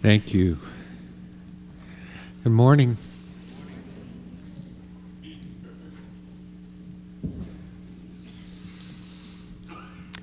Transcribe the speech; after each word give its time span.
Thank 0.00 0.32
you. 0.32 0.58
Good 2.44 2.52
morning. 2.52 2.96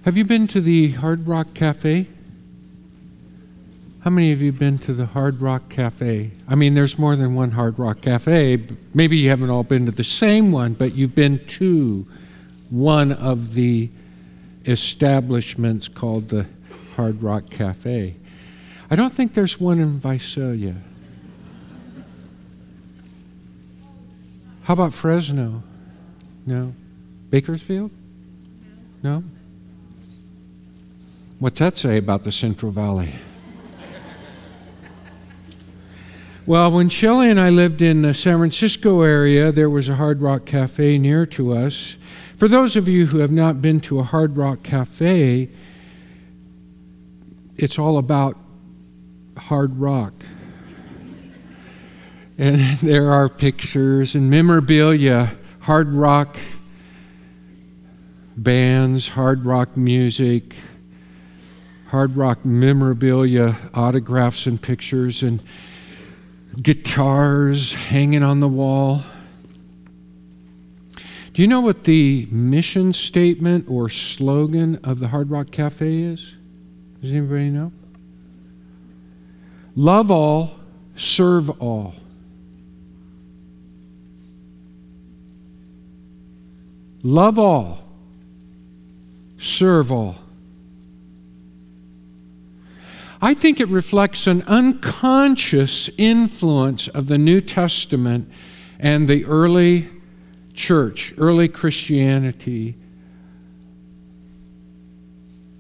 Have 0.06 0.16
you 0.16 0.24
been 0.24 0.48
to 0.48 0.62
the 0.62 0.92
Hard 0.92 1.28
Rock 1.28 1.54
Cafe? 1.54 2.08
How 4.02 4.12
many 4.12 4.32
of 4.32 4.42
you 4.42 4.52
have 4.52 4.60
been 4.60 4.78
to 4.80 4.94
the 4.94 5.08
Hard 5.08 5.42
Rock 5.42 5.68
Cafe? 5.68 6.32
I 6.48 6.56
mean, 6.56 6.74
there's 6.74 6.98
more 6.98 7.18
than 7.18 7.36
one 7.36 7.52
Hard 7.52 7.78
Rock 7.78 8.00
Cafe. 8.00 8.66
Maybe 8.94 9.18
you 9.18 9.30
haven't 9.30 9.50
all 9.50 9.64
been 9.64 9.86
to 9.88 9.92
the 9.92 10.06
same 10.06 10.54
one, 10.54 10.74
but 10.74 10.94
you've 10.94 11.16
been 11.16 11.46
to 11.48 12.08
one 12.70 13.12
of 13.12 13.56
the 13.56 13.90
establishments 14.66 15.90
called 15.90 16.30
the 16.30 16.46
Hard 16.96 17.22
Rock 17.22 17.50
Cafe. 17.50 18.16
I 18.90 18.96
don't 18.96 19.14
think 19.14 19.34
there's 19.34 19.60
one 19.60 19.80
in 19.80 19.98
Visalia. 19.98 20.76
How 24.64 24.74
about 24.74 24.94
Fresno? 24.94 25.64
No. 26.46 26.74
Bakersfield? 27.30 27.92
No? 29.02 29.24
What's 31.40 31.60
that 31.60 31.78
say 31.78 31.98
about 31.98 32.24
the 32.24 32.32
Central 32.32 32.72
Valley? 32.72 33.14
well, 36.46 36.72
when 36.72 36.90
Shelley 36.90 37.30
and 37.30 37.40
I 37.40 37.50
lived 37.50 37.82
in 37.82 38.04
the 38.04 38.14
San 38.14 38.38
Francisco 38.38 39.02
area, 39.02 39.52
there 39.52 39.70
was 39.70 39.90
a 39.90 39.96
Hard 39.96 40.22
Rock 40.22 40.46
Cafe 40.46 40.98
near 40.98 41.26
to 41.28 41.54
us. 41.54 41.98
For 42.38 42.48
those 42.48 42.76
of 42.76 42.88
you 42.88 43.08
who 43.08 43.20
have 43.20 43.32
not 43.32 43.62
been 43.62 43.80
to 43.82 44.00
a 44.00 44.04
Hard 44.04 44.38
Rock 44.38 44.64
Cafe, 44.64 45.50
it's 47.58 47.80
all 47.80 47.98
about 47.98 48.38
hard 49.38 49.78
rock. 49.78 50.14
And 52.38 52.60
there 52.82 53.12
are 53.12 53.30
pictures 53.30 54.16
and 54.16 54.30
memorabilia, 54.30 55.32
hard 55.62 55.90
rock 55.90 56.38
bands, 58.38 59.10
hard 59.10 59.46
rock 59.46 59.78
music, 59.78 60.56
hard 61.88 62.16
rock 62.16 62.44
memorabilia, 62.44 63.56
autographs 63.74 64.48
and 64.48 64.62
pictures, 64.62 65.24
and 65.24 65.42
guitars 66.62 67.74
hanging 67.74 68.24
on 68.24 68.40
the 68.40 68.48
wall. 68.48 69.04
Do 71.34 71.42
you 71.42 71.48
know 71.48 71.62
what 71.62 71.84
the 71.84 72.28
mission 72.32 72.94
statement 72.94 73.66
or 73.68 73.90
slogan 73.90 74.78
of 74.86 75.00
the 75.00 75.10
Hard 75.10 75.30
Rock 75.30 75.52
Cafe 75.52 75.94
is? 75.94 76.34
Does 77.02 77.12
anybody 77.12 77.50
know? 77.50 77.74
Love 79.76 80.10
all, 80.10 80.52
serve 80.96 81.50
all. 81.62 81.94
Love 87.04 87.38
all, 87.38 87.84
serve 89.38 89.92
all. 89.92 90.16
I 93.22 93.34
think 93.34 93.60
it 93.60 93.68
reflects 93.68 94.28
an 94.28 94.44
unconscious 94.44 95.90
influence 95.98 96.88
of 96.88 97.08
the 97.08 97.18
New 97.18 97.42
Testament 97.42 98.30
and 98.80 99.08
the 99.08 99.26
early 99.26 99.88
church, 100.54 101.14
early 101.18 101.48
Christianity 101.48 102.76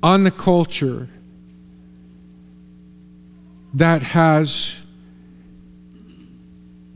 on 0.01 0.23
the 0.23 0.31
culture 0.31 1.09
that 3.75 4.01
has 4.01 4.79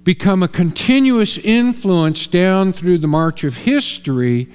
become 0.04 0.42
a 0.42 0.48
continuous 0.48 1.38
influence 1.38 2.26
down 2.26 2.72
through 2.72 2.98
the 2.98 3.08
march 3.08 3.44
of 3.44 3.58
history 3.58 4.48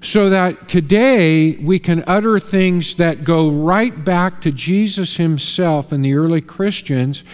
so 0.00 0.30
that 0.30 0.68
today 0.68 1.56
we 1.56 1.80
can 1.80 2.04
utter 2.06 2.38
things 2.38 2.94
that 2.96 3.24
go 3.24 3.50
right 3.50 4.04
back 4.04 4.40
to 4.42 4.52
Jesus 4.52 5.16
himself 5.16 5.90
and 5.90 6.04
the 6.04 6.14
early 6.14 6.40
Christians, 6.40 7.24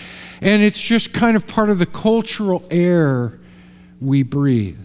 and 0.40 0.62
it's 0.62 0.80
just 0.80 1.12
kind 1.12 1.36
of 1.36 1.46
part 1.46 1.68
of 1.68 1.78
the 1.78 1.86
cultural 1.86 2.64
air 2.70 3.38
we 4.00 4.22
breathe. 4.22 4.80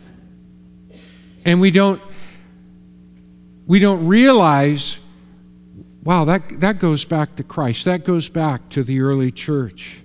And 1.46 1.62
we 1.62 1.72
don't 1.72 2.02
we 3.68 3.80
don't 3.80 4.06
realize 4.06 5.00
Wow, 6.06 6.24
that, 6.26 6.60
that 6.60 6.78
goes 6.78 7.04
back 7.04 7.36
to 7.38 7.44
Christ. 7.44 7.86
That 7.86 8.06
goes 8.06 8.30
back 8.30 8.70
to 8.70 8.84
the 8.84 9.02
early 9.02 9.32
church. 9.32 10.02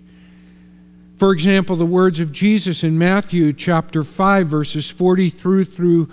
For 1.19 1.31
example, 1.31 1.77
the 1.77 1.85
words 1.85 2.21
of 2.21 2.33
Jesus 2.33 2.83
in 2.83 2.97
Matthew 2.97 3.53
chapter 3.53 4.03
5, 4.03 4.47
verses 4.47 4.89
40 4.89 5.29
through 5.29 5.65
through 5.67 6.07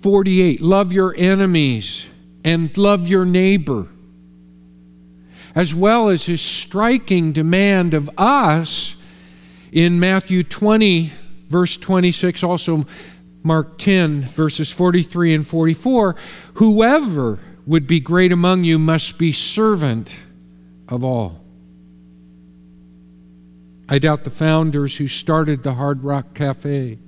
48 0.00 0.60
love 0.60 0.92
your 0.92 1.12
enemies 1.18 2.06
and 2.44 2.74
love 2.78 3.08
your 3.08 3.24
neighbor, 3.24 3.88
as 5.56 5.74
well 5.74 6.08
as 6.08 6.26
his 6.26 6.40
striking 6.40 7.32
demand 7.32 7.94
of 7.94 8.08
us 8.16 8.94
in 9.72 9.98
Matthew 9.98 10.44
20, 10.44 11.10
verse 11.48 11.76
26, 11.76 12.44
also 12.44 12.84
Mark 13.42 13.76
10, 13.78 14.20
verses 14.22 14.70
43 14.70 15.34
and 15.34 15.44
44 15.44 16.14
whoever 16.54 17.40
would 17.66 17.86
be 17.86 17.98
great 17.98 18.30
among 18.30 18.64
you 18.64 18.78
must 18.78 19.18
be 19.18 19.32
servant 19.32 20.10
of 20.88 21.02
all. 21.02 21.40
I 23.88 23.98
doubt 23.98 24.24
the 24.24 24.30
founders 24.30 24.96
who 24.96 25.08
started 25.08 25.62
the 25.62 25.74
Hard 25.74 26.02
Rock 26.04 26.34
Cafe, 26.34 26.98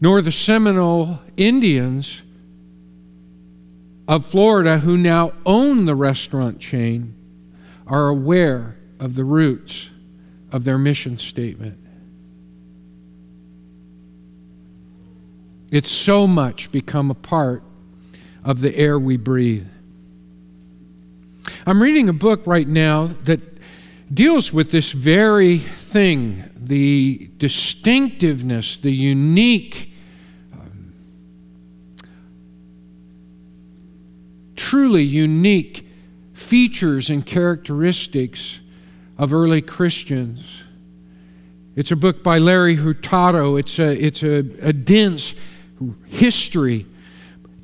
nor 0.00 0.22
the 0.22 0.32
Seminole 0.32 1.20
Indians 1.36 2.22
of 4.08 4.26
Florida 4.26 4.78
who 4.78 4.96
now 4.96 5.32
own 5.46 5.84
the 5.84 5.94
restaurant 5.94 6.58
chain 6.58 7.14
are 7.86 8.08
aware 8.08 8.76
of 8.98 9.14
the 9.14 9.24
roots 9.24 9.90
of 10.50 10.64
their 10.64 10.78
mission 10.78 11.16
statement. 11.16 11.79
It's 15.70 15.90
so 15.90 16.26
much 16.26 16.72
become 16.72 17.10
a 17.10 17.14
part 17.14 17.62
of 18.44 18.60
the 18.60 18.76
air 18.76 18.98
we 18.98 19.16
breathe. 19.16 19.66
I'm 21.66 21.82
reading 21.82 22.08
a 22.08 22.12
book 22.12 22.46
right 22.46 22.66
now 22.66 23.08
that 23.24 23.40
deals 24.12 24.52
with 24.52 24.70
this 24.70 24.92
very 24.92 25.58
thing 25.58 26.44
the 26.56 27.30
distinctiveness, 27.38 28.76
the 28.76 28.92
unique, 28.92 29.92
um, 30.52 30.92
truly 34.54 35.02
unique 35.02 35.88
features 36.32 37.10
and 37.10 37.26
characteristics 37.26 38.60
of 39.18 39.32
early 39.32 39.62
Christians. 39.62 40.62
It's 41.76 41.90
a 41.90 41.96
book 41.96 42.22
by 42.22 42.38
Larry 42.38 42.76
Hurtado. 42.76 43.56
It's 43.56 43.78
a, 43.78 44.04
it's 44.04 44.22
a, 44.22 44.44
a 44.62 44.72
dense 44.72 45.34
history 46.06 46.86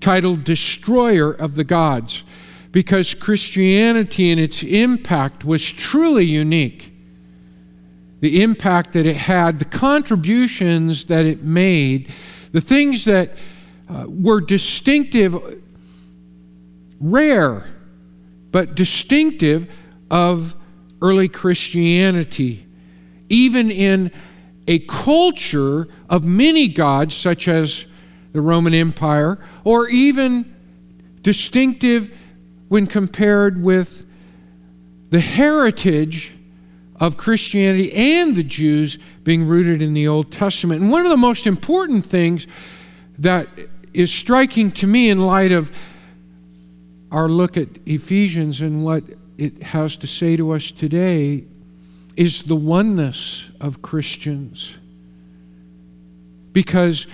titled 0.01 0.45
Destroyer 0.45 1.33
of 1.33 1.55
the 1.55 1.65
Gods 1.65 2.25
because 2.73 3.15
Christianity 3.15 4.31
and 4.31 4.41
its 4.41 4.63
impact 4.63 5.45
was 5.45 5.73
truly 5.73 6.27
unique. 6.27 6.93
The 8.21 8.43
impact 8.43 8.93
that 8.93 9.07
it 9.07 9.17
had, 9.17 9.59
the 9.59 9.65
contributions 9.65 11.07
that 11.07 11.25
it 11.25 11.43
made, 11.43 12.11
the 12.53 12.61
things 12.61 13.05
that 13.05 13.33
uh, 13.89 14.05
were 14.09 14.41
distinctive, 14.41 15.37
rare, 17.01 17.65
but 18.53 18.75
distinctive 18.75 19.75
of 20.11 20.55
early 21.01 21.29
Christianity, 21.29 22.67
even 23.29 23.71
in 23.71 24.11
a 24.69 24.81
culture 24.81 25.89
of 26.09 26.25
many 26.25 26.69
gods, 26.69 27.15
such 27.15 27.49
as 27.49 27.87
the 28.37 28.43
Roman 28.43 28.75
Empire, 28.75 29.39
or 29.65 29.89
even 29.89 30.55
distinctive 31.23 32.17
when 32.69 32.87
compared 32.87 33.61
with 33.61 34.07
the 35.11 35.21
heritage 35.21 36.35
of 36.97 37.17
Christianity 37.17 37.93
and 37.93 38.37
the 38.37 38.43
Jews 38.43 38.99
being 39.25 39.47
rooted 39.47 39.83
in 39.83 39.95
the 39.95 40.07
Old 40.09 40.33
Testament. 40.33 40.83
And 40.83 40.91
one 40.91 41.05
of 41.05 41.11
the 41.11 41.17
most 41.17 41.47
important 41.47 42.05
things 42.05 42.47
that 43.19 43.49
is 43.93 44.13
striking 44.13 44.71
to 44.73 44.87
me 44.87 45.11
in 45.11 45.21
light 45.21 45.53
of 45.53 45.71
our 47.11 47.29
look 47.29 47.57
at 47.57 47.69
Ephesians 47.87 48.61
and 48.61 48.85
what 48.85 49.05
it 49.39 49.63
has 49.63 49.97
to 49.99 50.07
say 50.07 50.37
to 50.37 50.53
us 50.53 50.71
today 50.71 51.45
is 52.17 52.43
the 52.43 52.57
oneness 52.57 53.51
of 53.61 53.83
Christians. 53.83 54.75
Because 56.53 57.07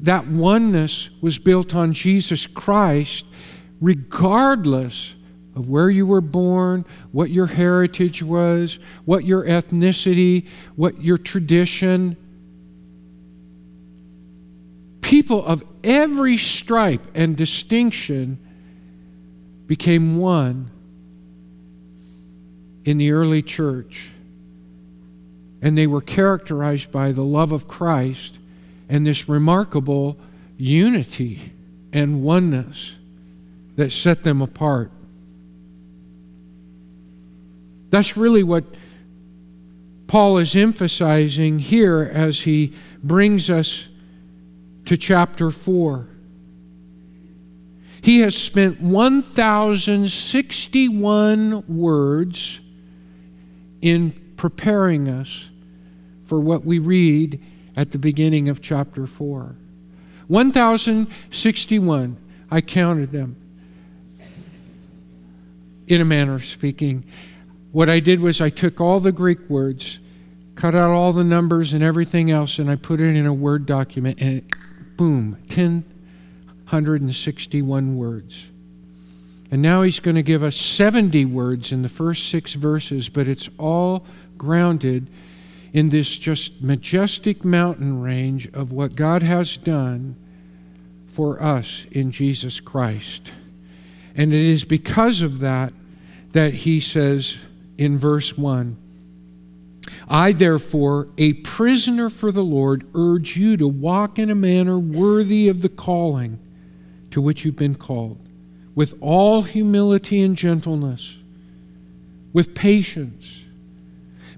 that 0.00 0.26
oneness 0.26 1.10
was 1.20 1.38
built 1.38 1.74
on 1.74 1.92
Jesus 1.92 2.46
Christ, 2.46 3.24
regardless 3.80 5.14
of 5.54 5.68
where 5.68 5.88
you 5.88 6.06
were 6.06 6.20
born, 6.20 6.84
what 7.12 7.30
your 7.30 7.46
heritage 7.46 8.22
was, 8.22 8.78
what 9.04 9.24
your 9.24 9.44
ethnicity, 9.44 10.48
what 10.74 11.00
your 11.02 11.16
tradition. 11.16 12.16
People 15.00 15.44
of 15.44 15.62
every 15.84 16.36
stripe 16.36 17.06
and 17.14 17.36
distinction 17.36 18.38
became 19.66 20.18
one 20.18 20.70
in 22.84 22.98
the 22.98 23.12
early 23.12 23.42
church. 23.42 24.10
And 25.62 25.78
they 25.78 25.86
were 25.86 26.00
characterized 26.00 26.90
by 26.90 27.12
the 27.12 27.22
love 27.22 27.52
of 27.52 27.66
Christ 27.68 28.38
and 28.88 29.06
this 29.06 29.28
remarkable 29.28 30.18
unity 30.56 31.52
and 31.92 32.22
oneness 32.22 32.96
that 33.76 33.90
set 33.90 34.22
them 34.22 34.40
apart. 34.42 34.90
That's 37.90 38.16
really 38.16 38.42
what 38.42 38.64
Paul 40.06 40.38
is 40.38 40.56
emphasizing 40.56 41.58
here 41.58 42.08
as 42.12 42.40
he 42.40 42.72
brings 43.02 43.50
us 43.50 43.88
to 44.86 44.96
chapter 44.96 45.50
4. 45.50 46.08
He 48.02 48.20
has 48.20 48.36
spent 48.36 48.80
1,061 48.80 51.64
words 51.66 52.60
in 53.80 54.12
preparing 54.36 55.08
us 55.08 55.48
for 56.26 56.38
what 56.38 56.64
we 56.64 56.78
read 56.78 57.42
at 57.76 57.92
the 57.92 57.98
beginning 57.98 58.48
of 58.48 58.62
chapter 58.62 59.06
4. 59.06 59.54
1,061. 60.28 62.16
I 62.50 62.60
counted 62.60 63.10
them 63.10 63.36
in 65.86 66.00
a 66.00 66.04
manner 66.04 66.34
of 66.34 66.44
speaking. 66.44 67.04
What 67.72 67.90
I 67.90 68.00
did 68.00 68.20
was 68.20 68.40
I 68.40 68.50
took 68.50 68.80
all 68.80 69.00
the 69.00 69.12
Greek 69.12 69.50
words, 69.50 69.98
cut 70.54 70.74
out 70.74 70.90
all 70.90 71.12
the 71.12 71.24
numbers 71.24 71.72
and 71.72 71.82
everything 71.82 72.30
else, 72.30 72.58
and 72.58 72.70
I 72.70 72.76
put 72.76 73.00
it 73.00 73.16
in 73.16 73.26
a 73.26 73.34
Word 73.34 73.66
document, 73.66 74.20
and 74.20 74.38
it, 74.38 74.44
boom, 74.96 75.36
1,061 75.48 77.96
words. 77.96 78.46
And 79.50 79.60
now 79.60 79.82
he's 79.82 80.00
going 80.00 80.16
to 80.16 80.22
give 80.22 80.42
us 80.42 80.56
70 80.56 81.26
words 81.26 81.70
in 81.70 81.82
the 81.82 81.88
first 81.88 82.28
six 82.28 82.54
verses, 82.54 83.08
but 83.08 83.28
it's 83.28 83.48
all 83.58 84.04
grounded 84.38 85.08
in 85.74 85.90
this 85.90 86.16
just 86.16 86.62
majestic 86.62 87.44
mountain 87.44 88.00
range 88.00 88.46
of 88.54 88.72
what 88.72 88.94
God 88.94 89.22
has 89.24 89.56
done 89.56 90.14
for 91.08 91.42
us 91.42 91.84
in 91.90 92.12
Jesus 92.12 92.60
Christ. 92.60 93.32
And 94.14 94.32
it 94.32 94.40
is 94.40 94.64
because 94.64 95.20
of 95.20 95.40
that 95.40 95.72
that 96.30 96.54
he 96.54 96.80
says 96.80 97.36
in 97.76 97.98
verse 97.98 98.38
1 98.38 98.78
I, 100.08 100.32
therefore, 100.32 101.08
a 101.18 101.34
prisoner 101.34 102.08
for 102.08 102.30
the 102.30 102.44
Lord, 102.44 102.86
urge 102.94 103.36
you 103.36 103.56
to 103.56 103.66
walk 103.66 104.18
in 104.18 104.30
a 104.30 104.34
manner 104.34 104.78
worthy 104.78 105.48
of 105.48 105.60
the 105.60 105.68
calling 105.68 106.38
to 107.10 107.20
which 107.20 107.44
you've 107.44 107.56
been 107.56 107.74
called, 107.74 108.18
with 108.74 108.94
all 109.00 109.42
humility 109.42 110.22
and 110.22 110.36
gentleness, 110.36 111.16
with 112.32 112.54
patience, 112.54 113.43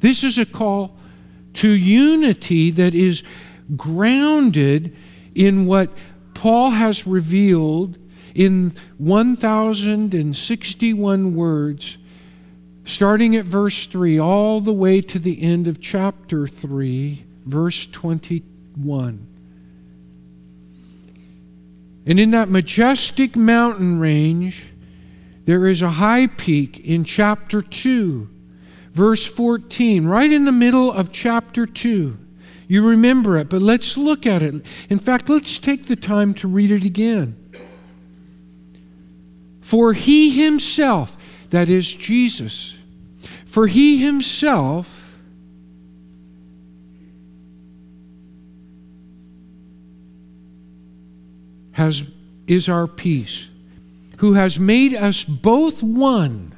This 0.00 0.22
is 0.22 0.36
a 0.38 0.46
call 0.46 0.96
to 1.54 1.70
unity 1.70 2.70
that 2.70 2.94
is 2.94 3.24
grounded 3.76 4.94
in 5.34 5.66
what 5.66 5.90
Paul 6.34 6.70
has 6.70 7.04
revealed 7.06 7.98
in 8.34 8.74
1,061 8.98 11.34
words, 11.34 11.96
starting 12.84 13.34
at 13.34 13.44
verse 13.44 13.86
3, 13.86 14.20
all 14.20 14.60
the 14.60 14.72
way 14.72 15.00
to 15.00 15.18
the 15.18 15.42
end 15.42 15.66
of 15.66 15.80
chapter 15.80 16.46
3, 16.46 17.24
verse 17.44 17.86
21. 17.86 19.26
And 22.06 22.20
in 22.20 22.30
that 22.30 22.48
majestic 22.48 23.34
mountain 23.36 23.98
range, 23.98 24.62
there 25.44 25.66
is 25.66 25.82
a 25.82 25.90
high 25.90 26.28
peak 26.28 26.78
in 26.80 27.04
chapter 27.04 27.60
2 27.60 28.30
verse 28.98 29.24
14, 29.24 30.06
right 30.06 30.32
in 30.32 30.44
the 30.44 30.50
middle 30.50 30.90
of 30.90 31.12
chapter 31.12 31.66
2. 31.66 32.18
You 32.66 32.86
remember 32.86 33.38
it, 33.38 33.48
but 33.48 33.62
let's 33.62 33.96
look 33.96 34.26
at 34.26 34.42
it. 34.42 34.56
In 34.90 34.98
fact, 34.98 35.28
let's 35.28 35.60
take 35.60 35.86
the 35.86 35.94
time 35.94 36.34
to 36.34 36.48
read 36.48 36.72
it 36.72 36.84
again. 36.84 37.36
For 39.60 39.92
he 39.92 40.30
himself, 40.42 41.16
that 41.50 41.68
is 41.68 41.94
Jesus, 41.94 42.76
for 43.46 43.68
he 43.68 43.98
himself 44.04 45.16
has, 51.70 52.02
is 52.48 52.68
our 52.68 52.88
peace, 52.88 53.46
who 54.16 54.32
has 54.32 54.58
made 54.58 54.92
us 54.92 55.22
both 55.22 55.84
one 55.84 56.57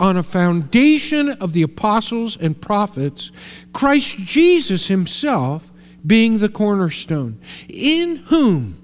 on 0.00 0.16
a 0.16 0.22
foundation 0.22 1.30
of 1.30 1.52
the 1.52 1.62
apostles 1.62 2.36
and 2.36 2.60
prophets, 2.60 3.32
Christ 3.72 4.16
Jesus 4.18 4.86
himself 4.86 5.70
being 6.06 6.38
the 6.38 6.48
cornerstone, 6.48 7.38
in 7.68 8.16
whom 8.26 8.78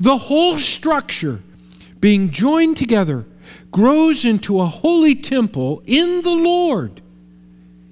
the 0.00 0.18
whole 0.18 0.58
structure, 0.58 1.40
being 2.00 2.30
joined 2.30 2.76
together, 2.76 3.24
grows 3.70 4.24
into 4.24 4.60
a 4.60 4.66
holy 4.66 5.14
temple 5.14 5.82
in 5.86 6.22
the 6.22 6.30
Lord. 6.30 7.00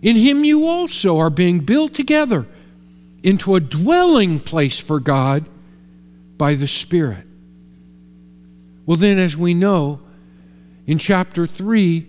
In 0.02 0.16
him 0.16 0.44
you 0.44 0.66
also 0.66 1.18
are 1.18 1.30
being 1.30 1.60
built 1.60 1.94
together 1.94 2.46
into 3.22 3.54
a 3.54 3.60
dwelling 3.60 4.40
place 4.40 4.78
for 4.78 5.00
God 5.00 5.44
by 6.36 6.54
the 6.54 6.68
Spirit. 6.68 7.26
Well, 8.84 8.96
then, 8.96 9.18
as 9.18 9.36
we 9.36 9.52
know, 9.52 10.00
in 10.86 10.98
chapter 10.98 11.44
3, 11.44 12.06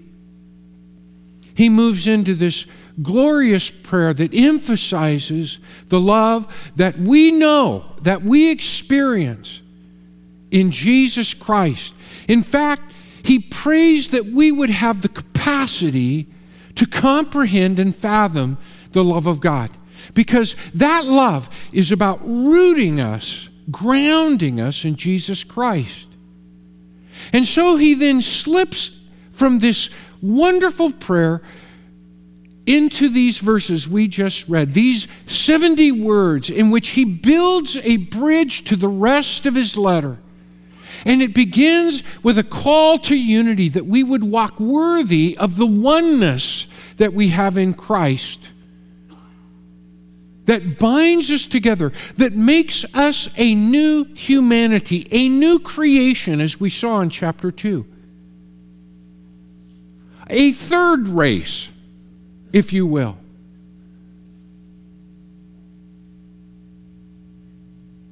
he 1.57 1.69
moves 1.69 2.07
into 2.07 2.35
this 2.35 2.67
glorious 3.01 3.69
prayer 3.71 4.13
that 4.13 4.33
emphasizes 4.33 5.59
the 5.89 5.99
love 5.99 6.71
that 6.75 6.97
we 6.99 7.31
know, 7.31 7.83
that 8.03 8.21
we 8.21 8.51
experience 8.51 9.63
in 10.51 10.69
Jesus 10.69 11.33
Christ. 11.33 11.95
In 12.27 12.43
fact, 12.43 12.93
he 13.23 13.39
prays 13.39 14.09
that 14.09 14.25
we 14.25 14.51
would 14.51 14.69
have 14.69 15.01
the 15.01 15.09
capacity 15.09 16.27
to 16.75 16.85
comprehend 16.85 17.79
and 17.79 17.95
fathom 17.95 18.59
the 18.91 19.03
love 19.03 19.25
of 19.25 19.39
God. 19.39 19.71
Because 20.13 20.55
that 20.75 21.05
love 21.05 21.49
is 21.73 21.91
about 21.91 22.19
rooting 22.23 23.01
us, 23.01 23.49
grounding 23.71 24.61
us 24.61 24.85
in 24.85 24.95
Jesus 24.95 25.43
Christ. 25.43 26.07
And 27.33 27.47
so 27.47 27.77
he 27.77 27.95
then 27.95 28.21
slips 28.21 28.99
from 29.31 29.59
this 29.59 29.89
wonderful 30.21 30.91
prayer 30.91 31.41
into 32.67 33.07
these 33.07 33.37
verses 33.37 33.87
we 33.87 34.07
just 34.07 34.47
read, 34.49 34.73
these 34.73 35.07
70 35.25 35.93
words 35.93 36.49
in 36.49 36.69
which 36.69 36.89
he 36.89 37.05
builds 37.05 37.77
a 37.77 37.97
bridge 37.97 38.65
to 38.65 38.75
the 38.75 38.89
rest 38.89 39.45
of 39.45 39.55
his 39.55 39.77
letter. 39.77 40.17
And 41.05 41.21
it 41.21 41.33
begins 41.33 42.03
with 42.23 42.37
a 42.37 42.43
call 42.43 42.97
to 42.99 43.17
unity 43.17 43.69
that 43.69 43.85
we 43.85 44.03
would 44.03 44.23
walk 44.23 44.59
worthy 44.59 45.37
of 45.37 45.55
the 45.55 45.65
oneness 45.65 46.67
that 46.97 47.13
we 47.13 47.29
have 47.29 47.57
in 47.57 47.73
Christ. 47.73 48.49
That 50.45 50.77
binds 50.79 51.31
us 51.31 51.45
together, 51.45 51.91
that 52.17 52.33
makes 52.33 52.85
us 52.93 53.29
a 53.37 53.53
new 53.53 54.05
humanity, 54.13 55.07
a 55.11 55.29
new 55.29 55.59
creation, 55.59 56.41
as 56.41 56.59
we 56.59 56.69
saw 56.69 56.99
in 57.01 57.09
chapter 57.09 57.51
2. 57.51 57.85
A 60.29 60.51
third 60.51 61.07
race 61.07 61.69
if 62.53 62.73
you 62.73 62.85
will. 62.85 63.17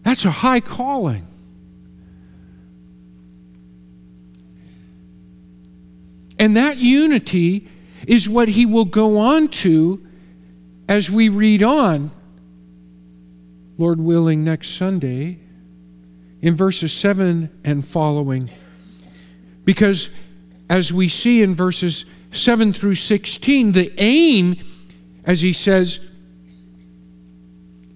That's 0.03 0.23
a 0.23 0.31
high 0.31 0.59
calling. 0.59 1.25
And 6.37 6.55
that 6.55 6.77
unity 6.77 7.67
is 8.07 8.29
what 8.29 8.49
he 8.49 8.65
will 8.65 8.85
go 8.85 9.17
on 9.17 9.47
to 9.47 10.05
as 10.87 11.09
we 11.09 11.29
read 11.29 11.63
on, 11.63 12.11
Lord 13.77 13.99
willing, 13.99 14.43
next 14.43 14.75
Sunday, 14.75 15.39
in 16.41 16.55
verses 16.55 16.93
7 16.93 17.49
and 17.63 17.85
following. 17.85 18.49
Because 19.63 20.11
as 20.69 20.91
we 20.91 21.09
see 21.09 21.41
in 21.41 21.55
verses 21.55 22.05
7 22.31 22.73
through 22.73 22.95
16, 22.95 23.71
the 23.71 23.93
aim, 23.97 24.57
as 25.23 25.41
he 25.41 25.53
says, 25.53 25.99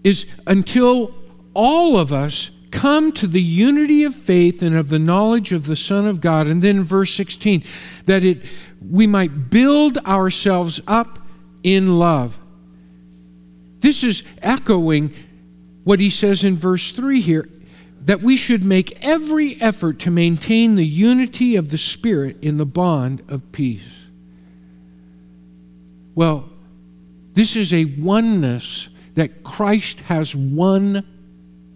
is 0.04 0.26
until 0.48 1.14
all 1.54 1.98
of 1.98 2.14
us 2.14 2.52
come 2.72 3.12
to 3.12 3.28
the 3.28 3.42
unity 3.42 4.04
of 4.04 4.16
faith 4.16 4.62
and 4.62 4.76
of 4.76 4.90
the 4.90 5.00
knowledge 5.00 5.52
of 5.52 5.66
the 5.66 5.76
Son 5.76 6.06
of 6.06 6.22
God. 6.22 6.48
And 6.48 6.62
then 6.62 6.84
verse 6.84 7.14
16, 7.16 7.64
that 8.06 8.24
it 8.24 8.46
we 8.88 9.08
might 9.08 9.50
build 9.50 9.98
ourselves 10.00 10.80
up 10.88 11.20
in 11.64 12.00
love. 12.00 12.40
This 13.80 14.04
is 14.04 14.24
echoing 14.42 15.14
what 15.84 16.00
he 16.00 16.10
says 16.10 16.44
in 16.44 16.56
verse 16.56 16.92
3 16.92 17.22
here 17.22 17.50
that 18.10 18.24
we 18.24 18.36
should 18.36 18.64
make 18.64 19.06
every 19.06 19.56
effort 19.62 20.00
to 20.00 20.10
maintain 20.10 20.76
the 20.76 20.84
unity 20.84 21.56
of 21.56 21.70
the 21.70 21.78
Spirit 21.78 22.36
in 22.42 22.58
the 22.58 22.66
bond 22.66 23.22
of 23.30 23.52
peace. 23.52 24.08
Well, 26.16 26.50
this 27.36 27.56
is 27.56 27.72
a 27.72 27.86
oneness 27.86 28.90
that 29.14 29.44
Christ 29.44 30.00
has 30.00 30.34
won 30.34 31.06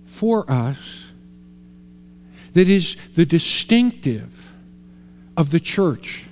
for 0.08 0.50
us 0.50 1.04
that 2.54 2.68
is 2.68 2.98
the 3.13 3.28
distinctive 3.28 4.52
of 5.38 5.52
the 5.52 5.60
church. 5.60 6.25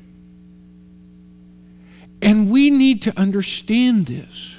And 2.24 2.50
we 2.50 2.72
need 2.72 3.04
to 3.04 3.20
understand 3.20 4.08
this 4.08 4.56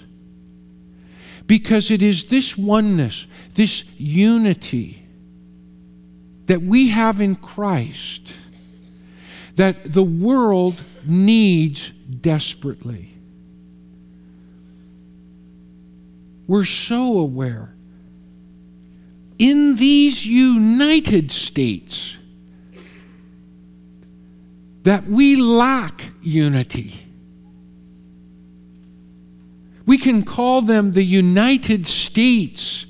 because 1.49 1.91
it 1.91 2.01
is 2.01 2.27
this 2.27 2.57
oneness, 2.57 3.27
this 3.57 3.91
unity 3.99 5.01
that 6.52 6.61
we 6.62 6.90
have 6.90 7.21
in 7.21 7.35
Christ 7.35 8.32
that 9.56 9.85
the 9.85 10.02
world 10.02 10.85
needs 11.06 11.90
desperately. 11.90 13.12
we're 16.52 16.66
so 16.66 17.18
aware. 17.18 17.73
In 19.38 19.76
these 19.76 20.26
United 20.26 21.30
States, 21.30 22.18
that 24.82 25.06
we 25.06 25.37
lack 25.37 26.11
unity. 26.21 26.92
We 29.87 29.97
can 29.97 30.25
call 30.25 30.61
them 30.61 30.92
the 30.92 31.02
United 31.02 31.87
States, 31.87 32.85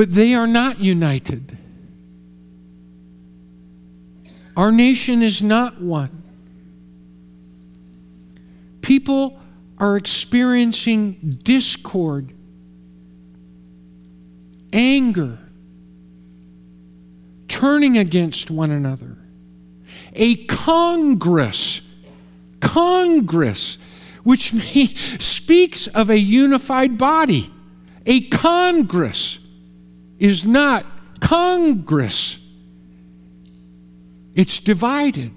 but 0.00 0.14
they 0.14 0.32
are 0.32 0.46
not 0.46 0.80
united. 0.80 1.58
Our 4.56 4.72
nation 4.72 5.22
is 5.22 5.42
not 5.42 5.78
one. 5.78 6.22
People 8.80 9.38
are 9.76 9.98
experiencing 9.98 11.40
discord, 11.42 12.32
anger, 14.72 15.36
turning 17.48 17.98
against 17.98 18.50
one 18.50 18.70
another. 18.70 19.18
A 20.14 20.46
Congress, 20.46 21.86
Congress, 22.60 23.76
which 24.24 24.52
speaks 25.20 25.88
of 25.88 26.08
a 26.08 26.18
unified 26.18 26.96
body. 26.96 27.50
A 28.06 28.22
Congress 28.28 29.39
is 30.20 30.44
not 30.44 30.84
Congress, 31.18 32.38
it's 34.34 34.60
divided. 34.60 35.32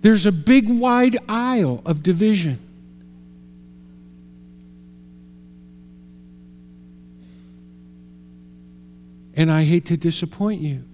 There's 0.00 0.24
a 0.24 0.32
big 0.32 0.68
wide 0.68 1.16
aisle 1.28 1.82
of 1.84 2.02
division. 2.02 2.60
And 9.34 9.50
I 9.50 9.64
hate 9.64 9.86
to 9.86 9.96
disappoint 9.96 10.60
you. 10.60 10.84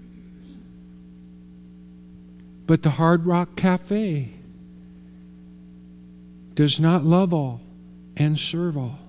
But 2.66 2.82
the 2.82 2.90
Hard 2.90 3.26
Rock 3.26 3.56
Cafe 3.56 4.32
does 6.54 6.80
not 6.80 7.04
love 7.04 7.34
all 7.34 7.60
and 8.16 8.38
serve 8.38 8.76
all. 8.76 9.03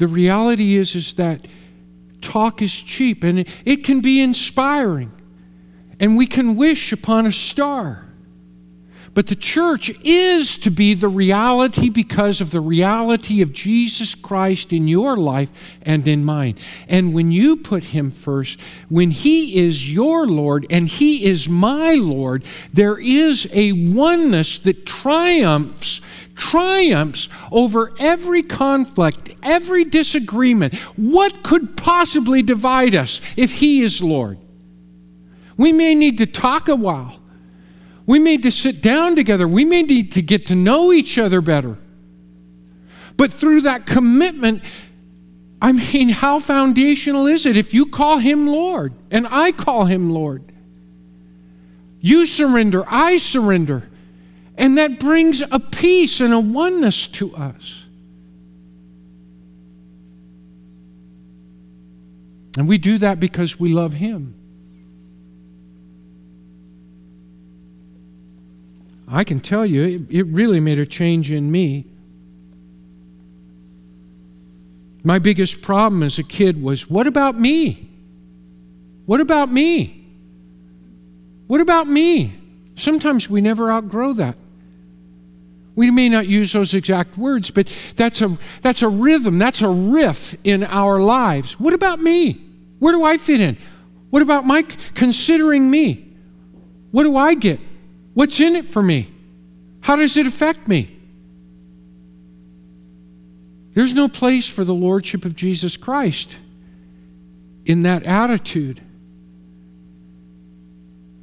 The 0.00 0.08
reality 0.08 0.76
is, 0.76 0.94
is 0.94 1.12
that 1.14 1.46
talk 2.22 2.62
is 2.62 2.74
cheap 2.74 3.22
and 3.22 3.46
it, 3.66 3.84
can 3.84 4.00
be 4.00 4.22
inspiring 4.22 5.12
and 6.00 6.16
we 6.16 6.26
can 6.26 6.56
wish 6.56 6.90
upon 6.90 7.26
a 7.26 7.32
star. 7.32 8.06
But 9.12 9.26
the 9.26 9.36
church 9.36 9.90
is 10.02 10.56
to 10.58 10.70
be 10.70 10.94
the 10.94 11.08
reality 11.08 11.90
because 11.90 12.40
of 12.40 12.50
the 12.50 12.62
reality 12.62 13.42
of 13.42 13.52
Jesus 13.52 14.14
Christ 14.14 14.72
in 14.72 14.88
your 14.88 15.18
life 15.18 15.78
and 15.82 16.08
in 16.08 16.24
mine. 16.24 16.56
And 16.88 17.12
when 17.12 17.30
you 17.30 17.58
put 17.58 17.84
Him 17.84 18.10
first, 18.10 18.58
when 18.88 19.10
He 19.10 19.58
is 19.58 19.92
your 19.92 20.26
Lord 20.26 20.64
and 20.70 20.88
He 20.88 21.26
is 21.26 21.46
my 21.46 21.92
Lord, 21.92 22.44
there 22.72 22.98
is 22.98 23.46
a 23.52 23.72
oneness 23.72 24.56
that 24.60 24.86
triumphs 24.86 26.00
triumphs 26.40 27.28
over 27.52 27.92
every 28.00 28.42
conflict, 28.42 29.34
every 29.42 29.84
disagreement. 29.84 30.74
What 30.96 31.42
could 31.44 31.76
possibly 31.76 32.42
divide 32.42 32.94
us 32.94 33.20
if 33.36 33.52
He 33.52 33.82
is 33.82 34.02
Lord? 34.02 34.38
We 35.56 35.72
may 35.72 35.94
need 35.94 36.18
to 36.18 36.26
talk 36.26 36.68
a 36.68 36.74
while. 36.74 37.20
We 38.06 38.18
may 38.18 38.32
need 38.32 38.44
to 38.44 38.50
sit 38.50 38.82
down 38.82 39.14
together. 39.14 39.46
We 39.46 39.64
may 39.64 39.82
need 39.82 40.12
to 40.12 40.22
get 40.22 40.46
to 40.46 40.54
know 40.54 40.92
each 40.92 41.18
other 41.18 41.40
better. 41.40 41.76
But 43.16 43.30
through 43.30 43.60
that 43.62 43.84
commitment, 43.84 44.62
I 45.60 45.72
mean, 45.72 46.08
how 46.22 46.40
foundational 46.40 47.26
is 47.26 47.44
it 47.44 47.56
if 47.56 47.74
you 47.74 47.86
call 47.86 48.18
him 48.18 48.46
Lord 48.46 48.94
and 49.10 49.26
I 49.30 49.52
call 49.52 49.84
him 49.84 50.10
Lord? 50.10 50.50
You 52.00 52.26
surrender, 52.26 52.82
I 52.88 53.18
surrender. 53.18 53.90
And 54.60 54.76
that 54.76 55.00
brings 55.00 55.40
a 55.40 55.58
peace 55.58 56.20
and 56.20 56.34
a 56.34 56.38
oneness 56.38 57.06
to 57.06 57.34
us. 57.34 57.86
And 62.58 62.68
we 62.68 62.76
do 62.76 62.98
that 62.98 63.18
because 63.18 63.58
we 63.58 63.72
love 63.72 63.94
him. 63.94 64.34
I 69.08 69.24
can 69.24 69.40
tell 69.40 69.64
you, 69.64 69.82
it, 69.82 70.02
it 70.10 70.26
really 70.26 70.60
made 70.60 70.78
a 70.78 70.84
change 70.84 71.32
in 71.32 71.50
me. 71.50 71.86
My 75.02 75.18
biggest 75.18 75.62
problem 75.62 76.02
as 76.02 76.18
a 76.18 76.22
kid 76.22 76.62
was 76.62 76.88
what 76.90 77.06
about 77.06 77.34
me? 77.34 77.88
What 79.06 79.22
about 79.22 79.50
me? 79.50 80.04
What 81.46 81.62
about 81.62 81.86
me? 81.86 82.34
Sometimes 82.76 83.30
we 83.30 83.40
never 83.40 83.72
outgrow 83.72 84.12
that. 84.12 84.36
We 85.80 85.90
may 85.90 86.10
not 86.10 86.28
use 86.28 86.52
those 86.52 86.74
exact 86.74 87.16
words, 87.16 87.50
but 87.50 87.66
that's 87.96 88.20
a, 88.20 88.36
that's 88.60 88.82
a 88.82 88.88
rhythm, 88.90 89.38
that's 89.38 89.62
a 89.62 89.68
riff 89.70 90.34
in 90.44 90.62
our 90.64 91.00
lives. 91.00 91.58
What 91.58 91.72
about 91.72 92.00
me? 92.02 92.38
Where 92.80 92.92
do 92.92 93.02
I 93.02 93.16
fit 93.16 93.40
in? 93.40 93.56
What 94.10 94.20
about 94.20 94.44
Mike 94.44 94.76
considering 94.92 95.70
me? 95.70 96.06
What 96.90 97.04
do 97.04 97.16
I 97.16 97.32
get? 97.32 97.60
What's 98.12 98.38
in 98.40 98.56
it 98.56 98.66
for 98.66 98.82
me? 98.82 99.10
How 99.80 99.96
does 99.96 100.18
it 100.18 100.26
affect 100.26 100.68
me? 100.68 100.94
There's 103.72 103.94
no 103.94 104.06
place 104.06 104.46
for 104.46 104.64
the 104.64 104.74
Lordship 104.74 105.24
of 105.24 105.34
Jesus 105.34 105.78
Christ 105.78 106.28
in 107.64 107.84
that 107.84 108.04
attitude. 108.04 108.82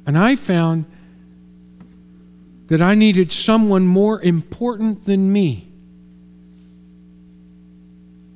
And 0.04 0.18
I 0.18 0.34
found 0.34 0.84
that 2.68 2.82
I 2.82 2.94
needed 2.94 3.32
someone 3.32 3.86
more 3.86 4.20
important 4.20 5.06
than 5.06 5.32
me, 5.32 5.68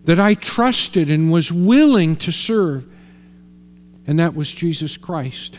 that 0.04 0.18
I 0.18 0.34
trusted 0.34 1.10
and 1.10 1.30
was 1.30 1.52
willing 1.52 2.16
to 2.16 2.32
serve, 2.32 2.86
and 4.06 4.18
that 4.18 4.34
was 4.34 4.52
Jesus 4.52 4.96
Christ. 4.96 5.58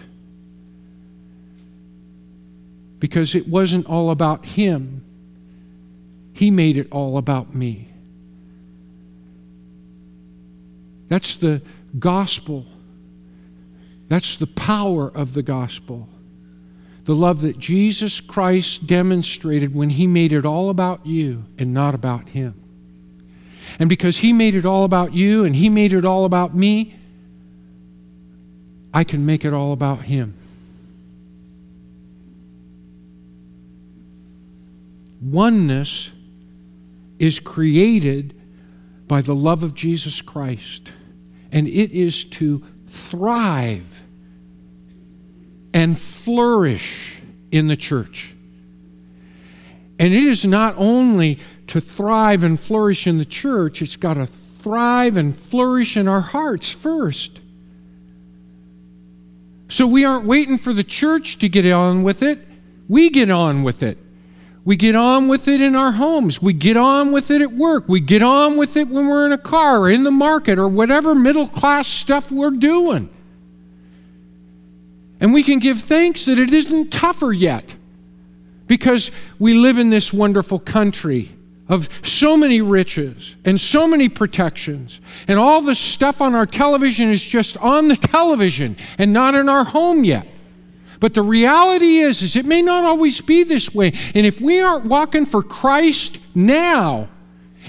Because 3.00 3.36
it 3.36 3.48
wasn't 3.48 3.86
all 3.86 4.10
about 4.10 4.46
Him, 4.46 5.04
He 6.34 6.50
made 6.50 6.78
it 6.78 6.88
all 6.92 7.18
about 7.18 7.54
me. 7.54 7.90
That's 11.10 11.36
the 11.36 11.62
gospel. 12.00 12.66
That's 14.08 14.36
the 14.36 14.48
power 14.48 15.12
of 15.14 15.34
the 15.34 15.44
gospel 15.44 16.10
the 17.06 17.16
love 17.16 17.42
that 17.42 17.60
Jesus 17.60 18.22
Christ 18.22 18.88
demonstrated 18.88 19.76
when 19.76 19.90
he 19.90 20.08
made 20.08 20.32
it 20.32 20.46
all 20.46 20.70
about 20.70 21.06
you 21.06 21.44
and 21.58 21.74
not 21.74 21.94
about 21.94 22.30
him. 22.30 22.60
And 23.80 23.90
because 23.90 24.18
he 24.18 24.32
made 24.32 24.56
it 24.56 24.66
all 24.66 24.86
about 24.86 25.14
you 25.14 25.44
and 25.44 25.56
he 25.56 25.70
made 25.70 25.94
it 25.94 26.06
all 26.06 26.26
about 26.26 26.56
me, 26.56 26.96
I 28.94 29.04
can 29.04 29.26
make 29.26 29.44
it 29.44 29.54
all 29.54 29.74
about 29.74 30.02
him. 30.04 30.36
Oneness 35.22 36.12
is 37.18 37.40
created 37.40 38.40
by 39.08 39.22
the 39.22 39.36
love 39.36 39.64
of 39.64 39.74
Jesus 39.74 40.22
Christ, 40.22 40.92
and 41.52 41.68
it 41.68 41.92
is 41.92 42.26
to 42.26 42.64
thrive 42.88 44.03
and 45.74 45.98
flourish 45.98 47.22
in 47.52 47.68
the 47.68 47.76
church. 47.76 48.34
And 50.00 50.14
it 50.14 50.24
is 50.24 50.46
not 50.46 50.76
only 50.78 51.40
to 51.68 51.80
thrive 51.80 52.44
and 52.44 52.60
flourish 52.60 53.08
in 53.08 53.18
the 53.18 53.26
church, 53.26 53.82
it's 53.82 53.96
got 53.96 54.16
to 54.16 54.26
thrive 54.26 55.18
and 55.18 55.36
flourish 55.36 55.98
in 55.98 56.08
our 56.08 56.22
hearts 56.22 56.70
first. 56.70 57.40
So 59.70 59.88
we 59.88 60.06
aren't 60.06 60.26
waiting 60.26 60.58
for 60.58 60.74
the 60.74 60.84
church 60.84 61.40
to 61.40 61.50
get 61.50 61.70
on 61.72 62.04
with 62.04 62.22
it, 62.22 62.40
we 62.88 63.10
get 63.10 63.30
on 63.30 63.64
with 63.64 63.82
it. 63.82 63.98
We 64.66 64.78
get 64.78 64.96
on 64.96 65.28
with 65.28 65.50
it 65.50 65.60
in 65.60 65.76
our 65.76 65.92
homes. 65.92 66.42
We 66.42 66.54
get 66.54 66.78
on 66.78 67.12
with 67.12 67.30
it 67.32 67.42
at 67.42 67.52
work. 67.52 67.90
We 67.90 68.00
get 68.00 68.22
on 68.22 68.56
with 68.56 68.78
it 68.78 68.88
when 68.88 69.10
we're 69.10 69.26
in 69.26 69.34
a 69.34 69.38
car 69.38 69.82
or 69.82 69.90
in 69.90 70.04
the 70.04 70.12
market 70.12 70.58
or 70.58 70.70
whatever 70.70 71.14
middle 71.14 71.48
class 71.48 71.86
stuff 71.86 72.32
we're 72.32 72.52
doing. 72.52 73.10
And 75.24 75.34
we 75.34 75.42
can 75.42 75.60
give 75.60 75.80
thanks 75.80 76.26
that 76.26 76.38
it 76.38 76.54
isn't 76.54 76.92
tougher 76.92 77.32
yet 77.32 77.78
because 78.68 79.10
we 79.40 79.54
live 79.54 79.78
in 79.78 79.90
this 79.90 80.12
wonderful 80.12 80.60
country 80.60 81.32
of 81.70 81.88
so 82.06 82.36
many 82.36 82.60
riches 82.60 83.38
and 83.46 83.60
so 83.60 83.88
many 83.88 84.10
protections. 84.10 85.00
And 85.30 85.40
all 85.40 85.62
the 85.62 85.76
stuff 85.76 86.22
on 86.22 86.36
our 86.36 86.46
television 86.46 87.10
is 87.10 87.24
just 87.24 87.56
on 87.60 87.88
the 87.88 87.96
television 87.96 88.76
and 88.98 89.14
not 89.14 89.34
in 89.34 89.48
our 89.48 89.64
home 89.64 90.04
yet. 90.04 90.28
But 91.00 91.14
the 91.14 91.22
reality 91.22 92.00
is, 92.00 92.22
is 92.22 92.36
it 92.36 92.46
may 92.46 92.62
not 92.62 92.84
always 92.84 93.22
be 93.22 93.46
this 93.46 93.74
way. 93.74 93.94
And 94.14 94.26
if 94.26 94.42
we 94.42 94.60
aren't 94.60 94.86
walking 94.88 95.26
for 95.26 95.42
Christ 95.42 96.20
now, 96.36 97.08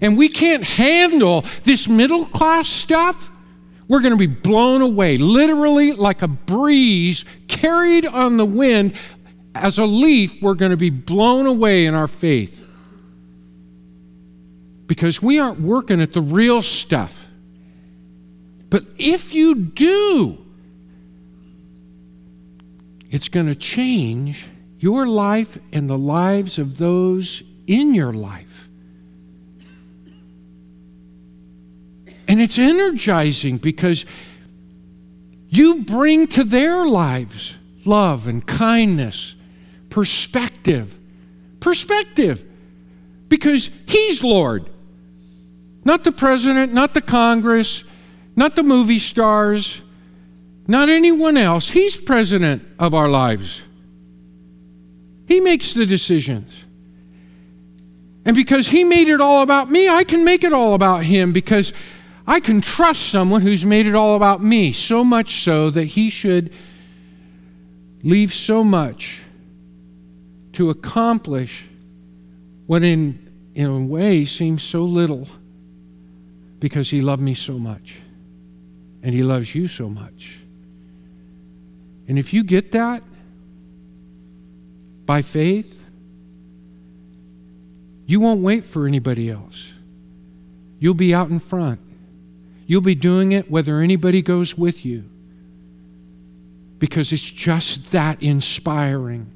and 0.03 0.19
we 0.19 0.29
can't 0.29 0.65
handle 0.65 1.43
this 1.63 1.87
middle 1.87 2.27
class 2.27 2.69
stuff, 2.69 3.31
we're 3.95 4.01
going 4.01 4.11
to 4.11 4.19
be 4.19 4.27
blown 4.27 4.83
away, 4.83 5.19
literally 5.19 5.93
like 5.93 6.23
a 6.23 6.27
breeze 6.27 7.25
carried 7.47 8.05
on 8.05 8.39
the 8.39 8.45
wind. 8.45 9.01
As 9.55 9.79
a 9.79 9.85
leaf, 9.85 10.43
we're 10.43 10.55
going 10.55 10.73
to 10.73 10.77
be 10.77 10.91
blown 10.91 11.47
away 11.47 11.87
in 11.87 11.95
our 11.95 12.09
faith 12.09 12.69
because 14.89 15.23
we 15.23 15.39
aren't 15.39 15.61
working 15.61 16.01
at 16.01 16.13
the 16.13 16.21
real 16.21 16.61
stuff. 16.61 17.25
But 18.69 18.83
if 18.99 19.33
you 19.33 19.55
do, 19.55 20.45
it's 23.13 23.29
going 23.29 23.47
to 23.47 23.55
change 23.55 24.45
your 24.81 25.07
life 25.07 25.57
and 25.73 25.89
the 25.89 25.97
lives 25.97 26.59
of 26.59 26.79
those 26.79 27.45
in 27.69 27.95
your 27.95 28.13
life. 28.13 28.64
And 32.35 32.43
it's 32.43 32.59
energizing 32.59 33.59
because 33.59 34.05
you 35.49 35.85
bring 35.85 36.27
to 36.27 36.43
their 36.43 36.85
lives 36.85 37.57
love 37.85 38.27
and 38.27 38.45
kindness, 38.45 39.37
perspective. 39.89 40.99
Perspective. 41.61 42.45
Because 43.29 43.71
He's 43.87 44.25
Lord. 44.25 44.69
Not 45.85 46.03
the 46.03 46.11
president, 46.11 46.75
not 46.75 46.93
the 46.93 47.01
Congress, 47.01 47.85
not 48.35 48.57
the 48.57 48.65
movie 48.65 48.99
stars, 48.99 49.81
not 50.67 50.89
anyone 50.89 51.37
else. 51.37 51.69
He's 51.69 52.01
president 52.01 52.65
of 52.81 52.95
our 52.95 53.09
lives. 53.09 53.63
He 55.29 55.39
makes 55.39 55.73
the 55.73 55.87
decisions. 55.87 56.53
And 58.25 58.35
because 58.35 58.67
He 58.67 58.83
made 58.83 59.07
it 59.07 59.21
all 59.21 59.43
about 59.43 59.71
me, 59.71 59.89
I 59.89 60.03
can 60.03 60.25
make 60.25 60.43
it 60.43 60.53
all 60.53 60.75
about 60.75 61.05
Him 61.05 61.33
because 61.33 61.73
I 62.27 62.41
can 62.41 62.61
trust 62.61 63.09
someone 63.09 63.43
who's 63.43 63.65
made 63.65 63.87
it 63.87 63.95
all 63.95 64.17
about 64.17 64.43
me, 64.43 64.73
so 64.73 65.05
much 65.05 65.43
so 65.43 65.71
that 65.71 65.85
he 65.85 66.11
should 66.11 66.53
leave 68.03 68.33
so 68.33 68.65
much 68.65 69.21
to 70.53 70.71
accomplish 70.71 71.67
what, 72.67 72.83
in, 72.83 73.19
in 73.55 73.67
a 73.67 73.81
way, 73.81 74.25
seems 74.25 74.63
so 74.63 74.83
little 74.83 75.29
because 76.61 76.89
he 76.89 77.03
loved 77.03 77.23
me 77.23 77.35
so 77.35 77.59
much 77.59 77.97
and 79.03 79.15
he 79.15 79.23
loves 79.23 79.55
you 79.55 79.69
so 79.69 79.89
much. 79.91 80.39
And 82.09 82.19
if 82.19 82.33
you 82.33 82.43
get 82.43 82.73
that 82.73 83.03
by 85.05 85.21
faith, 85.21 85.83
you 88.07 88.21
won't 88.21 88.41
wait 88.41 88.65
for 88.65 88.87
anybody 88.87 89.31
else. 89.31 89.73
You'll 90.79 90.95
be 90.95 91.15
out 91.15 91.29
in 91.31 91.39
front. 91.39 91.81
You'll 92.67 92.81
be 92.81 92.95
doing 92.95 93.33
it 93.33 93.51
whether 93.51 93.81
anybody 93.81 94.23
goes 94.23 94.57
with 94.57 94.85
you 94.85 95.05
because 96.79 97.13
it's 97.13 97.31
just 97.31 97.93
that 97.93 98.23
inspiring. 98.23 99.31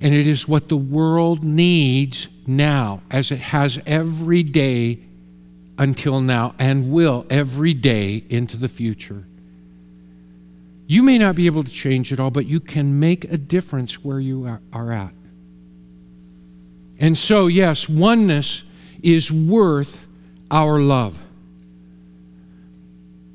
And 0.00 0.14
it 0.14 0.26
is 0.26 0.48
what 0.48 0.68
the 0.68 0.76
world 0.76 1.44
needs 1.44 2.28
now, 2.46 3.02
as 3.10 3.30
it 3.30 3.38
has 3.38 3.78
every 3.86 4.42
day 4.42 5.00
until 5.78 6.20
now 6.20 6.54
and 6.58 6.92
will 6.92 7.26
every 7.30 7.74
day 7.74 8.24
into 8.28 8.56
the 8.56 8.68
future. 8.68 9.24
You 10.86 11.02
may 11.02 11.18
not 11.18 11.36
be 11.36 11.46
able 11.46 11.62
to 11.62 11.70
change 11.70 12.12
it 12.12 12.20
all, 12.20 12.30
but 12.30 12.46
you 12.46 12.60
can 12.60 12.98
make 12.98 13.24
a 13.24 13.38
difference 13.38 14.04
where 14.04 14.20
you 14.20 14.58
are, 14.72 14.92
at. 14.92 15.14
And 16.98 17.16
so, 17.16 17.46
yes, 17.46 17.88
oneness 17.88 18.64
is 19.02 19.30
worth 19.30 20.06
our 20.50 20.78
love. 20.80 21.21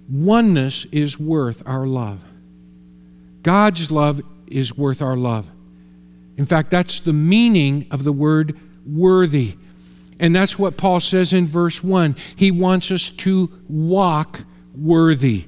Oneness 0.09 0.85
is 0.91 1.19
worth 1.19 1.61
our 1.65 1.85
love. 1.85 2.19
God's 3.43 3.91
love 3.91 4.21
is 4.47 4.77
worth 4.77 5.01
our 5.01 5.17
love. 5.17 5.47
In 6.37 6.45
fact, 6.45 6.71
that's 6.71 6.99
the 6.99 7.13
meaning 7.13 7.87
of 7.91 8.03
the 8.03 8.11
word 8.11 8.57
worthy. 8.85 9.55
And 10.19 10.33
that's 10.33 10.57
what 10.57 10.77
Paul 10.77 10.99
says 10.99 11.33
in 11.33 11.47
verse 11.47 11.83
1. 11.83 12.15
He 12.35 12.51
wants 12.51 12.91
us 12.91 13.09
to 13.09 13.51
walk 13.67 14.41
worthy. 14.75 15.45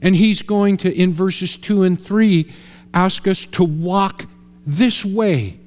And 0.00 0.14
he's 0.14 0.42
going 0.42 0.76
to, 0.78 0.94
in 0.94 1.12
verses 1.12 1.56
2 1.56 1.82
and 1.82 2.02
3, 2.02 2.52
ask 2.92 3.26
us 3.26 3.46
to 3.46 3.64
walk 3.64 4.26
this 4.66 5.04
way. 5.04 5.58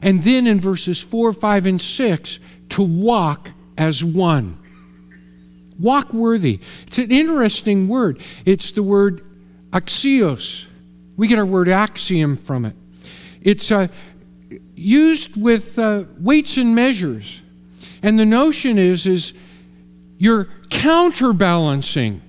And 0.00 0.22
then 0.22 0.46
in 0.46 0.58
verses 0.60 1.00
4, 1.00 1.32
5, 1.32 1.66
and 1.66 1.80
6, 1.80 2.38
to 2.70 2.82
walk 2.82 3.50
as 3.76 4.02
one. 4.02 4.58
Walk 5.82 6.14
worthy. 6.14 6.60
It's 6.86 6.98
an 6.98 7.10
interesting 7.10 7.88
word. 7.88 8.22
It's 8.44 8.70
the 8.70 8.84
word 8.84 9.20
axios. 9.72 10.66
We 11.16 11.26
get 11.26 11.38
our 11.38 11.44
word 11.44 11.68
axiom 11.68 12.36
from 12.36 12.64
it. 12.64 12.76
It's 13.42 13.72
uh, 13.72 13.88
used 14.76 15.40
with 15.40 15.76
uh, 15.80 16.04
weights 16.20 16.56
and 16.56 16.76
measures. 16.76 17.42
And 18.00 18.16
the 18.16 18.24
notion 18.24 18.78
is, 18.78 19.06
is 19.06 19.34
you're 20.18 20.46
counterbalancing. 20.70 22.22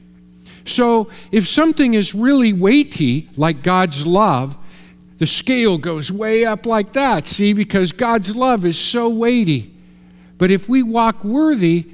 So 0.65 1.11
if 1.31 1.47
something 1.47 1.93
is 1.93 2.15
really 2.15 2.53
weighty, 2.53 3.29
like 3.37 3.61
God's 3.61 4.07
love, 4.07 4.57
the 5.19 5.27
scale 5.27 5.77
goes 5.77 6.11
way 6.11 6.43
up 6.43 6.65
like 6.65 6.93
that, 6.93 7.27
see, 7.27 7.53
because 7.53 7.91
God's 7.91 8.35
love 8.35 8.65
is 8.65 8.79
so 8.79 9.09
weighty. 9.09 9.75
But 10.39 10.49
if 10.49 10.67
we 10.67 10.81
walk 10.81 11.23
worthy, 11.23 11.85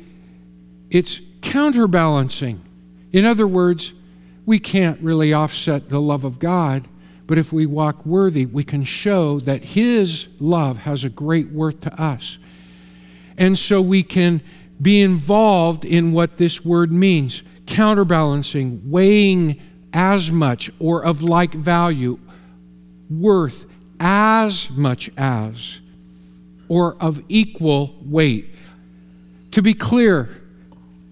it's 0.89 1.19
counterbalancing. 1.41 2.61
In 3.11 3.25
other 3.25 3.47
words, 3.47 3.93
we 4.45 4.59
can't 4.59 4.99
really 5.01 5.33
offset 5.33 5.89
the 5.89 6.01
love 6.01 6.23
of 6.23 6.39
God, 6.39 6.87
but 7.27 7.37
if 7.37 7.53
we 7.53 7.65
walk 7.65 8.05
worthy, 8.05 8.45
we 8.45 8.63
can 8.63 8.83
show 8.83 9.39
that 9.41 9.63
His 9.63 10.27
love 10.39 10.79
has 10.79 11.03
a 11.03 11.09
great 11.09 11.49
worth 11.49 11.81
to 11.81 12.01
us. 12.01 12.39
And 13.37 13.57
so 13.57 13.81
we 13.81 14.03
can 14.03 14.41
be 14.81 15.01
involved 15.01 15.85
in 15.85 16.11
what 16.11 16.37
this 16.37 16.65
word 16.65 16.91
means 16.91 17.43
counterbalancing, 17.65 18.89
weighing 18.89 19.59
as 19.93 20.31
much 20.31 20.71
or 20.79 21.03
of 21.03 21.21
like 21.21 21.53
value, 21.53 22.19
worth 23.09 23.65
as 23.99 24.69
much 24.71 25.09
as, 25.17 25.79
or 26.67 26.95
of 26.99 27.21
equal 27.29 27.95
weight. 28.01 28.55
To 29.51 29.61
be 29.61 29.73
clear, 29.73 30.38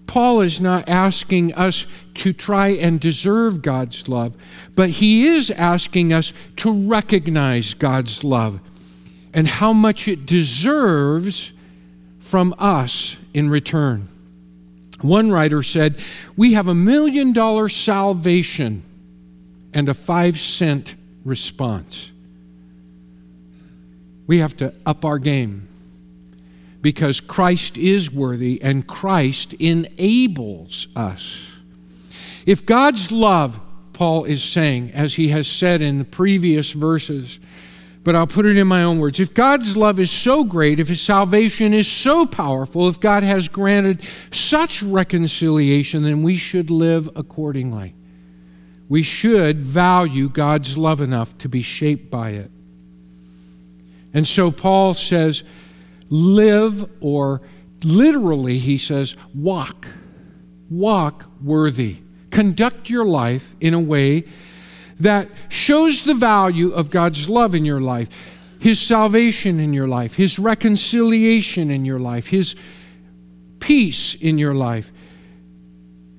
Paul 0.08 0.40
is 0.40 0.58
not 0.58 0.88
asking 0.88 1.54
us 1.54 1.86
to 2.14 2.32
try 2.32 2.68
and 2.68 2.98
deserve 2.98 3.60
God's 3.60 4.08
love, 4.08 4.34
but 4.74 4.88
he 4.88 5.26
is 5.26 5.50
asking 5.50 6.14
us 6.14 6.32
to 6.56 6.72
recognize 6.72 7.74
God's 7.74 8.24
love 8.24 8.58
and 9.34 9.46
how 9.46 9.74
much 9.74 10.08
it 10.08 10.24
deserves 10.24 11.52
from 12.20 12.54
us 12.58 13.16
in 13.34 13.50
return. 13.50 14.08
One 15.02 15.30
writer 15.30 15.62
said, 15.62 16.02
We 16.36 16.54
have 16.54 16.68
a 16.68 16.74
million 16.74 17.34
dollar 17.34 17.68
salvation 17.68 18.82
and 19.74 19.90
a 19.90 19.94
five 19.94 20.38
cent 20.38 20.96
response. 21.22 22.10
We 24.26 24.38
have 24.38 24.56
to 24.56 24.72
up 24.86 25.04
our 25.04 25.18
game 25.18 25.67
because 26.80 27.20
Christ 27.20 27.76
is 27.76 28.10
worthy 28.10 28.60
and 28.62 28.86
Christ 28.86 29.54
enables 29.54 30.88
us. 30.94 31.50
If 32.46 32.64
God's 32.64 33.10
love, 33.10 33.60
Paul 33.92 34.24
is 34.24 34.42
saying, 34.42 34.92
as 34.94 35.14
he 35.14 35.28
has 35.28 35.48
said 35.48 35.82
in 35.82 35.98
the 35.98 36.04
previous 36.04 36.70
verses, 36.70 37.40
but 38.04 38.14
I'll 38.14 38.26
put 38.26 38.46
it 38.46 38.56
in 38.56 38.66
my 38.66 38.84
own 38.84 39.00
words. 39.00 39.20
If 39.20 39.34
God's 39.34 39.76
love 39.76 40.00
is 40.00 40.10
so 40.10 40.44
great, 40.44 40.80
if 40.80 40.88
his 40.88 41.02
salvation 41.02 41.74
is 41.74 41.86
so 41.86 42.24
powerful, 42.24 42.88
if 42.88 43.00
God 43.00 43.22
has 43.22 43.48
granted 43.48 44.02
such 44.32 44.82
reconciliation, 44.82 46.02
then 46.04 46.22
we 46.22 46.36
should 46.36 46.70
live 46.70 47.10
accordingly. 47.16 47.94
We 48.88 49.02
should 49.02 49.58
value 49.58 50.30
God's 50.30 50.78
love 50.78 51.02
enough 51.02 51.36
to 51.38 51.48
be 51.50 51.60
shaped 51.60 52.10
by 52.10 52.30
it. 52.30 52.50
And 54.14 54.26
so 54.26 54.50
Paul 54.50 54.94
says, 54.94 55.44
live, 56.08 56.88
or 57.00 57.40
literally, 57.82 58.58
he 58.58 58.78
says, 58.78 59.16
walk. 59.34 59.86
Walk 60.70 61.26
worthy. 61.42 61.98
Conduct 62.30 62.90
your 62.90 63.04
life 63.04 63.54
in 63.60 63.74
a 63.74 63.80
way 63.80 64.24
that 65.00 65.28
shows 65.48 66.02
the 66.02 66.14
value 66.14 66.72
of 66.72 66.90
God's 66.90 67.28
love 67.28 67.54
in 67.54 67.64
your 67.64 67.80
life, 67.80 68.36
His 68.58 68.80
salvation 68.80 69.60
in 69.60 69.72
your 69.72 69.88
life, 69.88 70.16
His 70.16 70.38
reconciliation 70.38 71.70
in 71.70 71.84
your 71.84 72.00
life, 72.00 72.26
His 72.28 72.54
peace 73.60 74.14
in 74.14 74.38
your 74.38 74.54
life. 74.54 74.92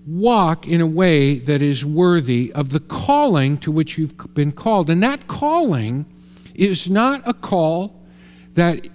Walk 0.08 0.68
in 0.68 0.82
a 0.82 0.88
way 0.88 1.36
that 1.36 1.62
is 1.62 1.86
worthy 1.86 2.52
of 2.54 2.72
the 2.72 2.80
calling 2.80 3.58
to 3.60 3.72
which 3.72 3.98
you've 3.98 4.34
been 4.34 4.52
called. 4.52 4.90
And 4.90 5.04
that 5.04 5.28
calling 5.28 6.06
is 6.56 6.90
not 6.90 7.22
a 7.28 7.34
call 7.34 8.02
that 8.56 8.88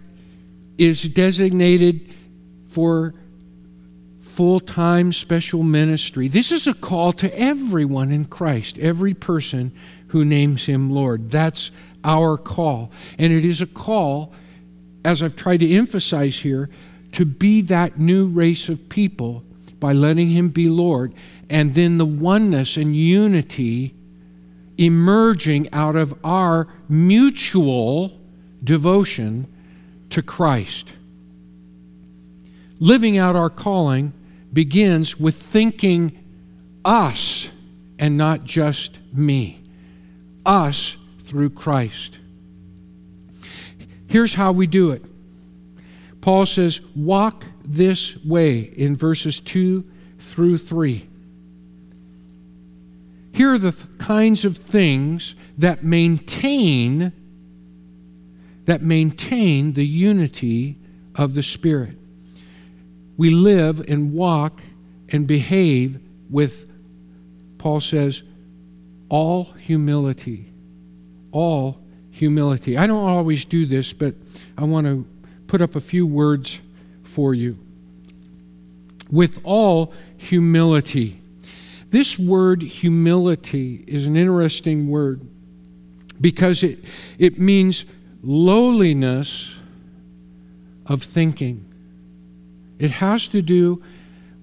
is 0.79 1.03
designated 1.03 2.15
for 2.69 3.15
full 4.21 4.59
time 4.59 5.13
special 5.13 5.63
ministry. 5.63 6.29
This 6.29 6.51
is 6.51 6.67
a 6.67 6.75
call 6.75 7.13
to 7.13 7.39
everyone 7.39 8.11
in 8.11 8.25
Christ, 8.25 8.79
every 8.79 9.15
person 9.15 9.73
who 10.09 10.25
names 10.25 10.67
him 10.67 10.91
Lord. 10.91 11.31
That's 11.31 11.71
our 12.03 12.37
call. 12.37 12.91
And 13.19 13.33
it 13.33 13.45
is 13.45 13.61
a 13.61 13.67
call, 13.67 14.33
as 15.05 15.23
I've 15.23 15.37
tried 15.37 15.61
to 15.61 15.73
emphasize 15.73 16.37
here, 16.37 16.69
to 17.13 17.25
be 17.25 17.61
that 17.63 17.99
new 17.99 18.27
race 18.27 18.69
of 18.69 18.89
people 18.89 19.45
by 19.79 19.93
letting 19.93 20.29
him 20.31 20.49
be 20.49 20.69
Lord. 20.69 21.15
And 21.49 21.75
then 21.75 21.99
the 21.99 22.07
oneness 22.07 22.77
and 22.77 22.97
unity 22.97 23.95
emerging 24.79 25.69
out 25.73 25.95
of 25.95 26.19
our 26.25 26.67
mutual 26.89 28.19
devotion 28.65 29.47
to 30.15 30.23
Christ. 30.23 30.93
Living 32.79 33.19
out 33.19 33.35
our 33.35 33.51
calling 33.51 34.13
begins 34.53 35.19
with 35.19 35.35
thinking 35.35 36.17
us 36.85 37.51
and 37.99 38.17
not 38.17 38.45
just 38.45 38.99
me. 39.13 39.61
Us 40.47 40.97
through 41.25 41.51
Christ. 41.51 42.19
Here's 44.07 44.35
how 44.35 44.53
we 44.53 44.69
do 44.69 44.93
it 44.93 45.05
Paul 46.21 46.47
says, 46.47 46.81
Walk 46.95 47.47
this 47.65 48.17
way 48.25 48.61
in 48.61 48.97
verses 48.97 49.41
2 49.41 49.85
through 50.21 50.59
3. 50.59 51.09
Here 53.33 53.53
are 53.53 53.59
the 53.59 53.73
th- 53.73 53.99
kinds 53.99 54.45
of 54.45 54.57
things 54.57 55.35
that 55.59 55.83
maintain 55.83 57.13
that 58.65 58.83
maintain 58.83 59.73
the 59.75 59.87
unity 59.87 60.77
of 61.15 61.35
the 61.35 61.43
Spirit 61.43 61.97
we 63.17 63.31
live 63.31 63.81
and 63.89 64.13
walk 64.13 64.61
and 65.09 65.27
behave 65.27 66.01
with, 66.31 66.71
Paul 67.59 67.81
says, 67.81 68.23
all 69.09 69.45
humility. 69.45 70.47
All 71.31 71.81
humility. 72.11 72.77
I 72.77 72.87
don't 72.87 73.09
always 73.09 73.45
do 73.45 73.67
this, 73.67 73.93
but 73.93 74.15
I 74.59 74.65
want 74.65 74.87
to 74.87 75.07
put 75.47 75.61
up 75.61 75.77
a 75.77 75.81
few 75.81 76.07
words 76.07 76.59
for 77.03 77.35
you. 77.35 77.59
With 79.11 79.41
all 79.45 79.93
humility. 80.17 81.21
This 81.91 82.19
word 82.19 82.63
humility 82.63 83.85
is 83.87 84.07
an 84.07 84.17
interesting 84.17 84.89
word 84.89 85.21
because 86.21 86.63
it, 86.65 86.81
it 87.19 87.39
means 87.39 87.85
lowliness 88.25 89.59
of 90.87 91.03
thinking. 91.03 91.65
It 92.79 92.91
has 92.91 93.29
to 93.29 93.43
do 93.43 93.83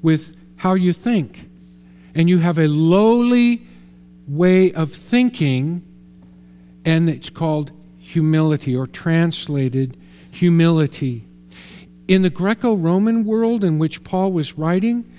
with 0.01 0.35
how 0.57 0.73
you 0.73 0.93
think. 0.93 1.49
And 2.15 2.29
you 2.29 2.39
have 2.39 2.59
a 2.59 2.67
lowly 2.67 3.61
way 4.27 4.73
of 4.73 4.91
thinking, 4.91 5.83
and 6.85 7.09
it's 7.09 7.29
called 7.29 7.71
humility, 7.97 8.75
or 8.75 8.87
translated 8.87 9.97
humility. 10.31 11.25
In 12.07 12.21
the 12.21 12.29
Greco 12.29 12.75
Roman 12.75 13.23
world 13.23 13.63
in 13.63 13.79
which 13.79 14.03
Paul 14.03 14.31
was 14.31 14.57
writing, 14.57 15.09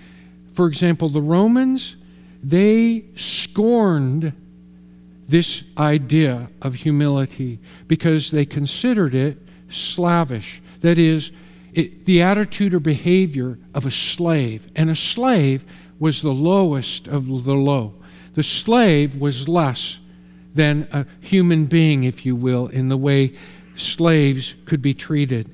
for 0.53 0.67
example, 0.67 1.09
the 1.09 1.23
Romans, 1.23 1.97
they 2.43 3.07
scorned 3.17 4.35
this 5.33 5.65
idea 5.79 6.51
of 6.61 6.75
humility 6.75 7.59
because 7.89 8.31
they 8.31 8.45
considered 8.45 9.15
it 9.15 9.39
slavish. 9.71 10.61
That 10.81 10.99
is, 10.99 11.33
it, 11.73 12.05
the 12.05 12.21
attitude 12.21 12.75
or 12.75 12.81
behavior 12.81 13.59
of 13.75 13.87
a 13.87 13.91
slave. 13.91 14.71
And 14.77 14.91
a 14.91 14.95
slave 14.95 15.65
was 15.99 16.21
the 16.21 16.35
lowest 16.35 17.09
of 17.09 17.45
the 17.45 17.55
low. 17.55 17.95
The 18.35 18.43
slave 18.43 19.17
was 19.17 19.49
less 19.49 19.99
than 20.55 20.87
a 20.93 21.07
human 21.23 21.65
being, 21.65 22.05
if 22.05 22.27
you 22.27 22.37
will, 22.37 22.67
in 22.67 22.91
the 22.91 22.99
way 22.99 23.33
slaves 23.75 24.55
could 24.67 24.83
be 24.83 24.93
treated. 24.93 25.51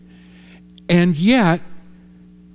And 0.89 1.17
yet, 1.17 1.61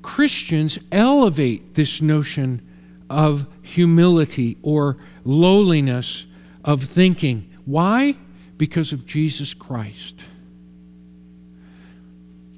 Christians 0.01 0.77
elevate 0.91 1.75
this 1.75 2.01
notion 2.01 2.62
of 3.09 3.47
humility 3.62 4.57
or 4.62 4.97
lowliness 5.23 6.25
of 6.63 6.84
thinking. 6.84 7.49
Why? 7.65 8.15
Because 8.58 8.91
of 8.91 9.06
Jesus 9.06 9.54
Christ. 9.54 10.23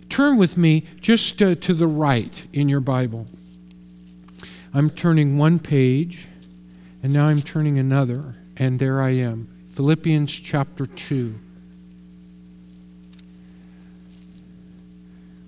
Turn 0.09 0.37
with 0.37 0.57
me 0.57 0.85
just 1.01 1.41
uh, 1.41 1.55
to 1.55 1.73
the 1.73 1.87
right 1.87 2.47
in 2.53 2.69
your 2.69 2.79
Bible. 2.79 3.27
I'm 4.73 4.89
turning 4.89 5.37
one 5.37 5.59
page, 5.59 6.27
and 7.01 7.13
now 7.13 7.27
I'm 7.27 7.41
turning 7.41 7.79
another, 7.79 8.35
and 8.57 8.79
there 8.79 9.01
I 9.01 9.11
am. 9.11 9.47
Philippians 9.71 10.31
chapter 10.31 10.85
2. 10.85 11.35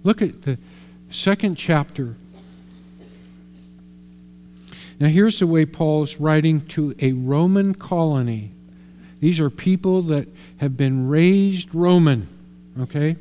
Look 0.04 0.22
at 0.22 0.44
the 0.44 0.58
second 1.10 1.56
chapter. 1.56 2.16
Now, 5.00 5.08
here's 5.08 5.40
the 5.40 5.48
way 5.48 5.66
Paul's 5.66 6.18
writing 6.18 6.62
to 6.68 6.96
a 7.00 7.14
Roman 7.14 7.76
colony. 7.76 8.52
These 9.20 9.40
are 9.40 9.50
people 9.50 10.02
that 10.04 10.28
have 10.58 10.76
been 10.76 11.08
raised 11.08 11.74
Roman, 11.74 12.28
okay? 12.80 13.16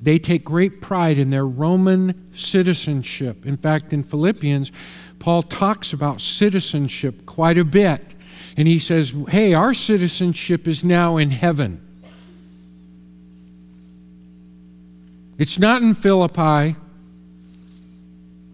They 0.00 0.18
take 0.18 0.44
great 0.44 0.80
pride 0.80 1.18
in 1.18 1.30
their 1.30 1.46
Roman 1.46 2.34
citizenship. 2.34 3.46
In 3.46 3.56
fact, 3.56 3.92
in 3.92 4.02
Philippians, 4.02 4.72
Paul 5.18 5.42
talks 5.42 5.92
about 5.92 6.20
citizenship 6.20 7.24
quite 7.24 7.56
a 7.56 7.64
bit. 7.64 8.14
And 8.56 8.68
he 8.68 8.78
says, 8.78 9.14
hey, 9.28 9.54
our 9.54 9.72
citizenship 9.72 10.68
is 10.68 10.84
now 10.84 11.16
in 11.16 11.30
heaven. 11.30 11.80
It's 15.38 15.58
not 15.58 15.82
in 15.82 15.94
Philippi, 15.94 16.76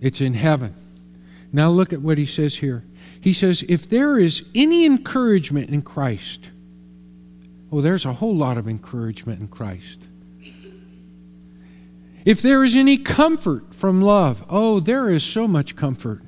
it's 0.01 0.21
in 0.21 0.35
heaven. 0.35 0.75
Now 1.53 1.71
look 1.71 1.93
at 1.93 2.03
what 2.03 2.19
he 2.19 2.27
says 2.27 2.57
here. 2.57 2.85
He 3.21 3.33
says, 3.33 3.65
if 3.69 3.89
there 3.89 4.19
is 4.19 4.45
any 4.55 4.85
encouragement 4.85 5.71
in 5.71 5.83
Christ, 5.83 6.51
oh, 7.73 7.81
there's 7.81 8.05
a 8.05 8.13
whole 8.13 8.35
lot 8.35 8.59
of 8.59 8.69
encouragement 8.69 9.41
in 9.41 9.49
Christ. 9.49 10.07
If 12.25 12.43
there 12.43 12.63
is 12.63 12.75
any 12.75 12.99
comfort 12.99 13.75
from 13.75 14.03
love, 14.03 14.45
oh, 14.51 14.81
there 14.81 15.09
is 15.09 15.25
so 15.25 15.49
much 15.49 15.77
comfort 15.77 16.23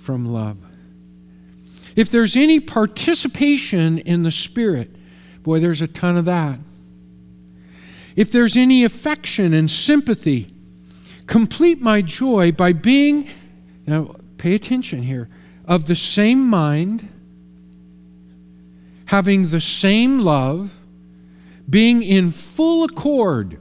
from 0.00 0.26
love. 0.26 0.58
If 1.94 2.10
there's 2.10 2.36
any 2.36 2.60
participation 2.60 3.98
in 3.98 4.22
the 4.22 4.32
Spirit, 4.32 4.90
boy, 5.42 5.60
there's 5.60 5.80
a 5.80 5.86
ton 5.86 6.16
of 6.16 6.24
that. 6.24 6.58
If 8.16 8.32
there's 8.32 8.56
any 8.56 8.84
affection 8.84 9.54
and 9.54 9.70
sympathy, 9.70 10.48
complete 11.26 11.80
my 11.80 12.02
joy 12.02 12.50
by 12.52 12.72
being, 12.72 13.28
now 13.86 14.16
pay 14.38 14.54
attention 14.54 15.02
here, 15.02 15.28
of 15.64 15.86
the 15.86 15.96
same 15.96 16.48
mind, 16.48 17.08
having 19.06 19.48
the 19.48 19.60
same 19.60 20.20
love, 20.20 20.74
being 21.68 22.02
in 22.02 22.30
full 22.30 22.84
accord, 22.84 23.58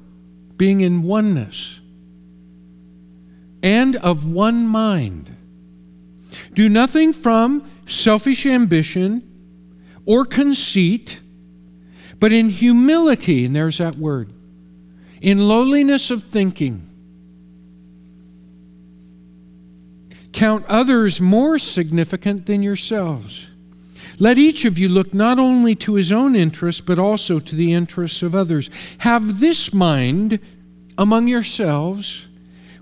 being 0.58 0.82
in 0.82 1.04
oneness, 1.04 1.80
and 3.64 3.96
of 3.98 4.26
one 4.26 4.68
mind. 4.68 5.36
Do 6.54 6.70
nothing 6.70 7.14
from 7.14 7.70
selfish 7.86 8.46
ambition 8.46 9.24
or 10.06 10.26
conceit, 10.26 11.22
but 12.20 12.32
in 12.32 12.50
humility, 12.50 13.46
and 13.46 13.56
there's 13.56 13.80
that 13.80 13.96
word, 13.96 14.32
in 15.22 15.48
lowliness 15.48 16.12
of 16.12 16.24
thinking. 16.24 16.85
Count 20.36 20.66
others 20.68 21.22
more 21.22 21.58
significant 21.58 22.46
than 22.46 22.62
yourselves. 22.62 23.48
Let 24.20 24.38
each 24.38 24.66
of 24.66 24.78
you 24.78 24.90
look 24.90 25.14
not 25.14 25.40
only 25.40 25.76
to 25.76 25.94
his 25.94 26.12
own 26.12 26.36
interests, 26.36 26.82
but 26.82 27.00
also 27.00 27.40
to 27.40 27.56
the 27.56 27.72
interests 27.72 28.22
of 28.22 28.36
others. 28.36 28.70
Have 28.98 29.40
this 29.40 29.74
mind 29.74 30.40
among 30.98 31.30
yourselves, 31.30 32.28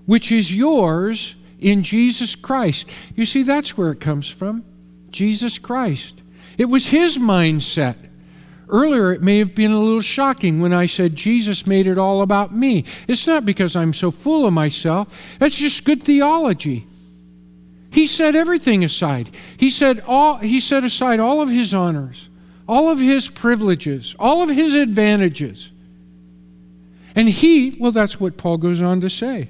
which 0.04 0.32
is 0.32 0.54
yours 0.54 1.36
in 1.60 1.84
Jesus 1.84 2.34
Christ. 2.34 2.90
You 3.14 3.24
see, 3.24 3.44
that's 3.44 3.78
where 3.78 3.92
it 3.92 4.00
comes 4.00 4.28
from. 4.28 4.64
Jesus 5.10 5.56
Christ. 5.56 6.22
It 6.58 6.64
was 6.64 6.86
his 6.86 7.18
mindset. 7.18 7.94
Earlier, 8.68 9.12
it 9.12 9.22
may 9.22 9.38
have 9.38 9.54
been 9.54 9.70
a 9.70 9.80
little 9.80 10.00
shocking 10.00 10.60
when 10.60 10.72
I 10.72 10.86
said 10.86 11.14
Jesus 11.14 11.68
made 11.68 11.86
it 11.86 11.98
all 11.98 12.20
about 12.20 12.52
me. 12.52 12.84
It's 13.06 13.28
not 13.28 13.44
because 13.44 13.76
I'm 13.76 13.94
so 13.94 14.10
full 14.10 14.44
of 14.44 14.52
myself, 14.52 15.36
that's 15.38 15.56
just 15.56 15.84
good 15.84 16.02
theology. 16.02 16.88
He 17.94 18.08
set 18.08 18.34
everything 18.34 18.82
aside. 18.82 19.30
He 19.56 19.70
said 19.70 20.02
all 20.04 20.38
he 20.38 20.58
set 20.58 20.82
aside 20.82 21.20
all 21.20 21.40
of 21.40 21.48
his 21.48 21.72
honors, 21.72 22.28
all 22.68 22.90
of 22.90 22.98
his 22.98 23.28
privileges, 23.28 24.16
all 24.18 24.42
of 24.42 24.48
his 24.48 24.74
advantages. 24.74 25.70
And 27.14 27.28
he, 27.28 27.76
well 27.78 27.92
that's 27.92 28.18
what 28.18 28.36
Paul 28.36 28.58
goes 28.58 28.82
on 28.82 29.00
to 29.00 29.08
say. 29.08 29.48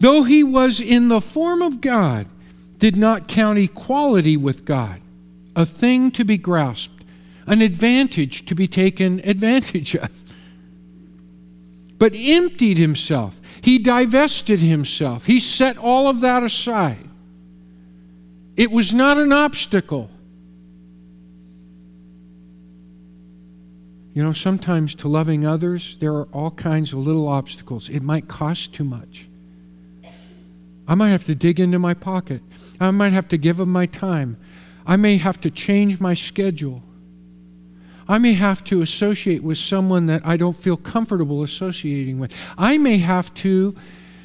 Though 0.00 0.22
he 0.22 0.42
was 0.42 0.80
in 0.80 1.08
the 1.08 1.20
form 1.20 1.60
of 1.60 1.82
God, 1.82 2.26
did 2.78 2.96
not 2.96 3.28
count 3.28 3.58
equality 3.58 4.38
with 4.38 4.64
God 4.64 5.02
a 5.54 5.66
thing 5.66 6.10
to 6.12 6.24
be 6.24 6.38
grasped, 6.38 7.04
an 7.46 7.60
advantage 7.60 8.46
to 8.46 8.54
be 8.54 8.66
taken 8.66 9.20
advantage 9.28 9.94
of, 9.94 10.10
but 11.98 12.14
emptied 12.16 12.78
himself. 12.78 13.38
He 13.60 13.76
divested 13.76 14.60
himself. 14.60 15.26
He 15.26 15.38
set 15.38 15.76
all 15.76 16.08
of 16.08 16.20
that 16.20 16.42
aside. 16.42 17.10
It 18.56 18.70
was 18.70 18.92
not 18.92 19.18
an 19.18 19.32
obstacle. 19.32 20.10
You 24.14 24.22
know, 24.22 24.32
sometimes 24.32 24.94
to 24.96 25.08
loving 25.08 25.46
others, 25.46 25.96
there 26.00 26.12
are 26.12 26.28
all 26.32 26.50
kinds 26.50 26.92
of 26.92 26.98
little 26.98 27.28
obstacles. 27.28 27.88
It 27.88 28.02
might 28.02 28.28
cost 28.28 28.74
too 28.74 28.84
much. 28.84 29.26
I 30.86 30.94
might 30.94 31.08
have 31.08 31.24
to 31.24 31.34
dig 31.34 31.58
into 31.58 31.78
my 31.78 31.94
pocket. 31.94 32.42
I 32.78 32.90
might 32.90 33.14
have 33.14 33.28
to 33.28 33.38
give 33.38 33.56
them 33.56 33.72
my 33.72 33.86
time. 33.86 34.36
I 34.84 34.96
may 34.96 35.16
have 35.16 35.40
to 35.42 35.50
change 35.50 36.00
my 36.00 36.12
schedule. 36.12 36.82
I 38.08 38.18
may 38.18 38.34
have 38.34 38.62
to 38.64 38.82
associate 38.82 39.42
with 39.42 39.56
someone 39.56 40.06
that 40.06 40.26
I 40.26 40.36
don't 40.36 40.56
feel 40.56 40.76
comfortable 40.76 41.42
associating 41.42 42.18
with. 42.18 42.34
I 42.58 42.76
may 42.76 42.98
have 42.98 43.32
to 43.34 43.74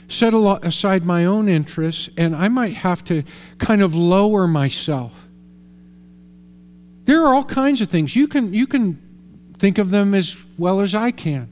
set 0.08 0.34
aside 0.34 1.04
my 1.04 1.26
own 1.26 1.50
interests 1.50 2.10
and 2.18 2.36
I 2.36 2.48
might 2.48 2.74
have 2.74 3.04
to 3.06 3.24
kind 3.58 3.82
of 3.82 3.96
lower 3.96 4.48
myself. 4.48 5.28
There 7.06 7.26
are 7.26 7.34
all 7.34 7.44
kinds 7.44 7.82
of 7.82 7.90
things. 7.90 8.16
You 8.16 8.28
can, 8.28 8.54
you 8.54 8.68
can 8.68 9.02
think 9.58 9.78
of 9.78 9.90
them 9.90 10.14
as 10.14 10.38
well 10.58 10.82
as 10.82 10.94
I 10.94 11.12
can. 11.12 11.50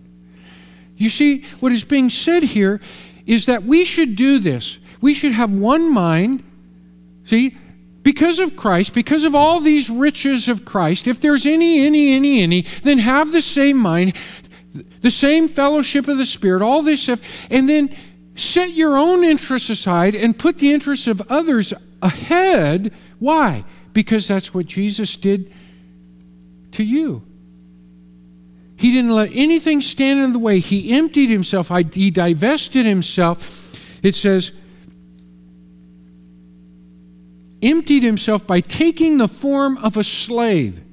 You 0.98 1.10
see, 1.10 1.44
what 1.60 1.72
is 1.72 1.84
being 1.84 2.10
said 2.10 2.44
here 2.44 2.80
is 3.26 3.48
that 3.48 3.64
we 3.64 3.86
should 3.86 4.16
do 4.16 4.40
this. 4.40 4.80
We 5.02 5.14
should 5.14 5.34
have 5.34 5.52
one 5.52 5.94
mind 5.94 6.44
See, 7.26 7.58
because 8.04 8.40
of 8.40 8.56
Christ, 8.56 8.94
because 8.94 9.24
of 9.24 9.36
all 9.36 9.60
these 9.60 9.90
riches 9.90 10.48
of 10.48 10.64
Christ, 10.64 11.08
if 11.08 11.20
there's 11.20 11.46
any, 11.46 11.86
any, 11.86 12.14
any, 12.14 12.42
any, 12.42 12.62
then 12.62 13.00
have 13.00 13.32
the 13.32 13.42
same 13.42 13.78
mind, 13.78 14.16
the 15.02 15.12
same 15.12 15.48
fellowship 15.48 16.08
of 16.08 16.20
the 16.20 16.26
Spirit, 16.26 16.62
all 16.62 16.84
this 16.84 17.02
stuff, 17.02 17.48
and 17.50 17.68
then 17.68 17.90
set 18.36 18.72
your 18.72 18.98
own 18.98 19.24
interests 19.24 19.70
aside 19.70 20.14
and 20.14 20.38
put 20.38 20.60
the 20.60 20.74
interests 20.74 21.08
of 21.08 21.22
others 21.30 21.74
ahead. 22.02 22.94
Why? 23.20 23.64
Because 23.94 24.28
that's 24.28 24.54
what 24.54 24.66
Jesus 24.66 25.16
did 25.16 25.52
to 26.74 26.84
you. 26.84 27.24
He 28.78 28.92
didn't 28.92 29.16
let 29.16 29.32
anything 29.34 29.82
stand 29.82 30.20
in 30.20 30.34
the 30.34 30.40
way. 30.40 30.60
He 30.60 30.94
emptied 30.94 31.30
himself, 31.30 31.72
he 31.94 32.12
divested 32.12 32.86
himself. 32.86 33.82
It 34.04 34.16
says, 34.16 34.52
emptied 37.64 38.04
himself 38.04 38.46
by 38.46 38.60
taking 38.60 39.18
the 39.18 39.28
form 39.28 39.78
of 39.78 39.98
a 39.98 40.04
slave. 40.04 40.85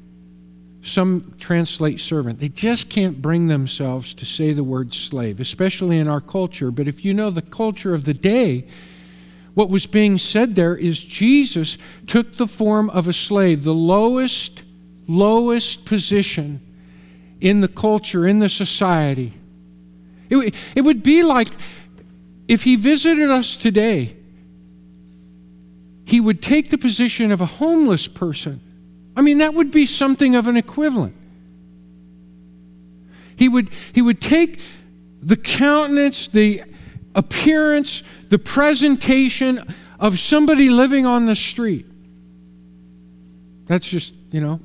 Some 0.82 1.34
translate 1.38 2.00
servant. 2.00 2.40
They 2.40 2.48
just 2.48 2.90
can't 2.90 3.22
bring 3.22 3.48
themselves 3.48 4.14
to 4.14 4.26
say 4.26 4.52
the 4.52 4.64
word 4.64 4.92
slave, 4.92 5.40
especially 5.40 5.98
in 5.98 6.08
our 6.08 6.20
culture. 6.20 6.70
But 6.70 6.88
if 6.88 7.04
you 7.04 7.14
know 7.14 7.30
the 7.30 7.42
culture 7.42 7.94
of 7.94 8.04
the 8.04 8.14
day, 8.14 8.66
what 9.54 9.70
was 9.70 9.86
being 9.86 10.18
said 10.18 10.54
there 10.54 10.74
is 10.76 10.98
Jesus 11.04 11.78
took 12.06 12.36
the 12.36 12.46
form 12.46 12.90
of 12.90 13.06
a 13.06 13.12
slave, 13.12 13.64
the 13.64 13.74
lowest, 13.74 14.62
lowest 15.06 15.84
position 15.84 16.60
in 17.40 17.60
the 17.60 17.68
culture, 17.68 18.26
in 18.26 18.40
the 18.40 18.48
society. 18.48 19.34
It, 20.30 20.54
it 20.74 20.80
would 20.80 21.02
be 21.02 21.22
like 21.22 21.50
if 22.48 22.64
he 22.64 22.76
visited 22.76 23.30
us 23.30 23.56
today 23.56 24.16
he 26.12 26.20
would 26.20 26.42
take 26.42 26.70
the 26.70 26.78
position 26.78 27.32
of 27.32 27.40
a 27.40 27.46
homeless 27.46 28.06
person. 28.06 28.60
I 29.16 29.22
mean, 29.22 29.38
that 29.38 29.54
would 29.54 29.70
be 29.70 29.86
something 29.86 30.34
of 30.34 30.46
an 30.46 30.56
equivalent. 30.56 31.14
He 33.36 33.48
would, 33.48 33.70
he 33.92 34.02
would 34.02 34.20
take 34.20 34.60
the 35.22 35.36
countenance, 35.36 36.28
the 36.28 36.62
appearance, 37.14 38.02
the 38.28 38.38
presentation 38.38 39.60
of 40.00 40.18
somebody 40.18 40.70
living 40.70 41.06
on 41.06 41.26
the 41.26 41.36
street. 41.36 41.86
That's 43.66 43.86
just, 43.86 44.14
you 44.30 44.40
know. 44.40 44.60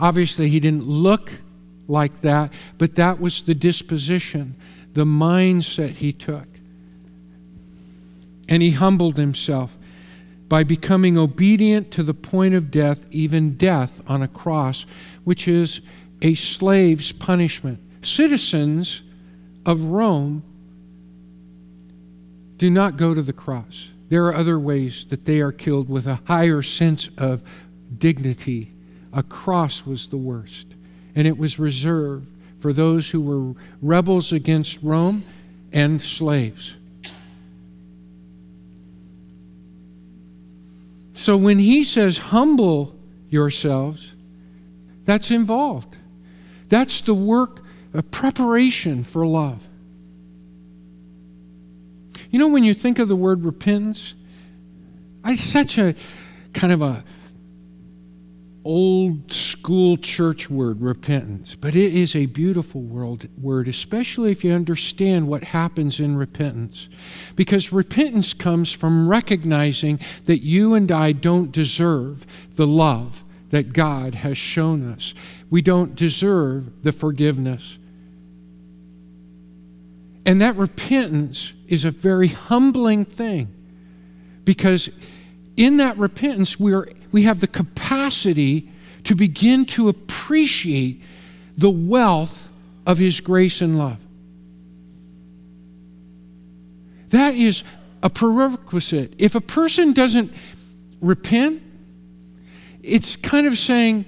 Obviously, 0.00 0.48
he 0.48 0.58
didn't 0.60 0.84
look 0.84 1.32
like 1.86 2.20
that, 2.22 2.52
but 2.78 2.96
that 2.96 3.20
was 3.20 3.42
the 3.42 3.54
disposition, 3.54 4.56
the 4.94 5.04
mindset 5.04 5.90
he 5.90 6.12
took 6.12 6.46
and 8.48 8.62
he 8.62 8.70
humbled 8.72 9.16
himself. 9.16 9.76
By 10.48 10.62
becoming 10.62 11.16
obedient 11.16 11.90
to 11.92 12.02
the 12.02 12.14
point 12.14 12.54
of 12.54 12.70
death, 12.70 13.06
even 13.10 13.56
death 13.56 14.00
on 14.08 14.22
a 14.22 14.28
cross, 14.28 14.86
which 15.24 15.48
is 15.48 15.80
a 16.22 16.34
slave's 16.34 17.12
punishment. 17.12 17.78
Citizens 18.02 19.02
of 19.64 19.86
Rome 19.86 20.42
do 22.58 22.70
not 22.70 22.96
go 22.96 23.14
to 23.14 23.22
the 23.22 23.32
cross. 23.32 23.90
There 24.08 24.26
are 24.26 24.34
other 24.34 24.58
ways 24.58 25.06
that 25.06 25.24
they 25.24 25.40
are 25.40 25.52
killed 25.52 25.88
with 25.88 26.06
a 26.06 26.20
higher 26.26 26.62
sense 26.62 27.08
of 27.18 27.42
dignity. 27.98 28.70
A 29.12 29.22
cross 29.22 29.86
was 29.86 30.08
the 30.08 30.16
worst, 30.16 30.66
and 31.14 31.26
it 31.26 31.38
was 31.38 31.58
reserved 31.58 32.26
for 32.60 32.72
those 32.72 33.10
who 33.10 33.20
were 33.20 33.60
rebels 33.82 34.32
against 34.32 34.78
Rome 34.82 35.24
and 35.72 36.00
slaves. 36.00 36.76
So 41.24 41.38
when 41.38 41.58
he 41.58 41.84
says, 41.84 42.18
humble 42.18 42.94
yourselves, 43.30 44.12
that's 45.06 45.30
involved. 45.30 45.96
That's 46.68 47.00
the 47.00 47.14
work 47.14 47.62
of 47.94 48.10
preparation 48.10 49.04
for 49.04 49.26
love. 49.26 49.66
You 52.30 52.38
know, 52.38 52.48
when 52.48 52.62
you 52.62 52.74
think 52.74 52.98
of 52.98 53.08
the 53.08 53.16
word 53.16 53.42
repentance, 53.42 54.14
it's 55.24 55.42
such 55.42 55.78
a 55.78 55.94
kind 56.52 56.74
of 56.74 56.82
a 56.82 57.02
old 58.64 59.30
school 59.30 59.96
church 59.96 60.48
word, 60.48 60.80
repentance, 60.80 61.54
but 61.54 61.74
it 61.74 61.94
is 61.94 62.16
a 62.16 62.26
beautiful 62.26 62.80
word, 62.80 63.68
especially 63.68 64.30
if 64.30 64.42
you 64.42 64.52
understand 64.52 65.28
what 65.28 65.44
happens 65.44 66.00
in 66.00 66.16
repentance. 66.16 66.88
Because 67.36 67.72
repentance 67.72 68.32
comes 68.32 68.72
from 68.72 69.06
recognizing 69.08 70.00
that 70.24 70.42
you 70.42 70.74
and 70.74 70.90
I 70.90 71.12
don't 71.12 71.52
deserve 71.52 72.26
the 72.56 72.66
love 72.66 73.22
that 73.50 73.72
God 73.72 74.14
has 74.16 74.38
shown 74.38 74.90
us. 74.92 75.14
We 75.50 75.62
don't 75.62 75.94
deserve 75.94 76.82
the 76.82 76.92
forgiveness. 76.92 77.78
And 80.26 80.40
that 80.40 80.56
repentance 80.56 81.52
is 81.68 81.84
a 81.84 81.90
very 81.90 82.28
humbling 82.28 83.04
thing 83.04 83.54
because 84.44 84.90
in 85.56 85.76
that 85.76 85.96
repentance, 85.98 86.58
we, 86.58 86.72
are, 86.72 86.88
we 87.14 87.22
have 87.22 87.38
the 87.38 87.46
capacity 87.46 88.68
to 89.04 89.14
begin 89.14 89.64
to 89.64 89.88
appreciate 89.88 91.00
the 91.56 91.70
wealth 91.70 92.50
of 92.88 92.98
His 92.98 93.20
grace 93.20 93.60
and 93.60 93.78
love. 93.78 93.98
That 97.10 97.36
is 97.36 97.62
a 98.02 98.10
prerequisite. 98.10 99.14
If 99.16 99.36
a 99.36 99.40
person 99.40 99.92
doesn't 99.92 100.32
repent, 101.00 101.62
it's 102.82 103.14
kind 103.14 103.46
of 103.46 103.56
saying, 103.58 104.06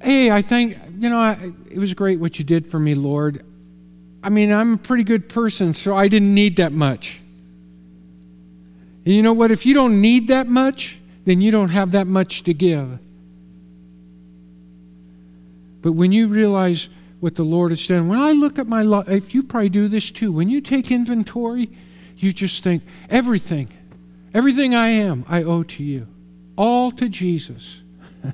Hey, 0.00 0.30
I 0.30 0.42
think, 0.42 0.78
you 1.00 1.10
know, 1.10 1.18
I, 1.18 1.50
it 1.72 1.78
was 1.78 1.92
great 1.92 2.20
what 2.20 2.38
you 2.38 2.44
did 2.44 2.68
for 2.68 2.78
me, 2.78 2.94
Lord. 2.94 3.44
I 4.22 4.28
mean, 4.28 4.52
I'm 4.52 4.74
a 4.74 4.78
pretty 4.78 5.02
good 5.02 5.28
person, 5.28 5.74
so 5.74 5.96
I 5.96 6.06
didn't 6.06 6.32
need 6.32 6.54
that 6.58 6.70
much. 6.70 7.20
And 9.04 9.12
you 9.12 9.24
know 9.24 9.32
what? 9.32 9.50
If 9.50 9.66
you 9.66 9.74
don't 9.74 10.00
need 10.00 10.28
that 10.28 10.46
much, 10.46 11.00
then 11.24 11.40
you 11.40 11.50
don't 11.50 11.70
have 11.70 11.92
that 11.92 12.06
much 12.06 12.42
to 12.44 12.54
give. 12.54 12.98
But 15.80 15.92
when 15.92 16.12
you 16.12 16.28
realize 16.28 16.88
what 17.20 17.36
the 17.36 17.44
Lord 17.44 17.70
has 17.70 17.86
done, 17.86 18.08
when 18.08 18.18
I 18.18 18.32
look 18.32 18.58
at 18.58 18.66
my 18.66 18.82
life, 18.82 19.08
if 19.08 19.34
you 19.34 19.42
probably 19.42 19.68
do 19.68 19.88
this 19.88 20.10
too, 20.10 20.32
when 20.32 20.48
you 20.48 20.60
take 20.60 20.90
inventory, 20.90 21.70
you 22.16 22.32
just 22.32 22.62
think, 22.62 22.82
everything, 23.10 23.68
everything 24.32 24.74
I 24.74 24.88
am, 24.88 25.24
I 25.28 25.42
owe 25.42 25.62
to 25.62 25.82
you. 25.82 26.06
All 26.56 26.90
to 26.92 27.08
Jesus. 27.08 27.80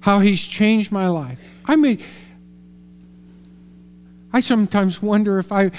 How 0.00 0.20
he's 0.20 0.44
changed 0.46 0.92
my 0.92 1.08
life. 1.08 1.38
I 1.64 1.76
mean, 1.76 2.02
I 4.32 4.40
sometimes 4.40 5.00
wonder 5.00 5.38
if 5.38 5.52
I 5.52 5.70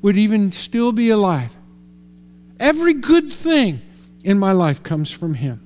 would 0.00 0.16
even 0.16 0.50
still 0.50 0.90
be 0.90 1.10
alive 1.10 1.56
Every 2.62 2.94
good 2.94 3.32
thing 3.32 3.82
in 4.24 4.38
my 4.38 4.52
life 4.52 4.82
comes 4.82 5.10
from 5.10 5.34
Him. 5.34 5.60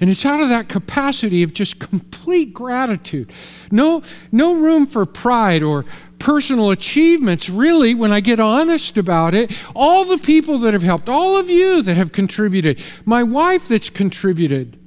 And 0.00 0.10
it's 0.10 0.26
out 0.26 0.40
of 0.40 0.48
that 0.48 0.68
capacity 0.68 1.42
of 1.42 1.54
just 1.54 1.78
complete 1.78 2.52
gratitude. 2.52 3.32
No, 3.70 4.02
no 4.32 4.56
room 4.56 4.86
for 4.86 5.06
pride 5.06 5.62
or 5.62 5.84
personal 6.18 6.70
achievements, 6.70 7.48
really, 7.48 7.94
when 7.94 8.12
I 8.12 8.20
get 8.20 8.40
honest 8.40 8.98
about 8.98 9.34
it. 9.34 9.66
All 9.74 10.04
the 10.04 10.18
people 10.18 10.58
that 10.58 10.74
have 10.74 10.82
helped, 10.82 11.08
all 11.08 11.36
of 11.36 11.48
you 11.48 11.80
that 11.82 11.94
have 11.94 12.12
contributed, 12.12 12.82
my 13.04 13.22
wife 13.22 13.68
that's 13.68 13.88
contributed. 13.88 14.78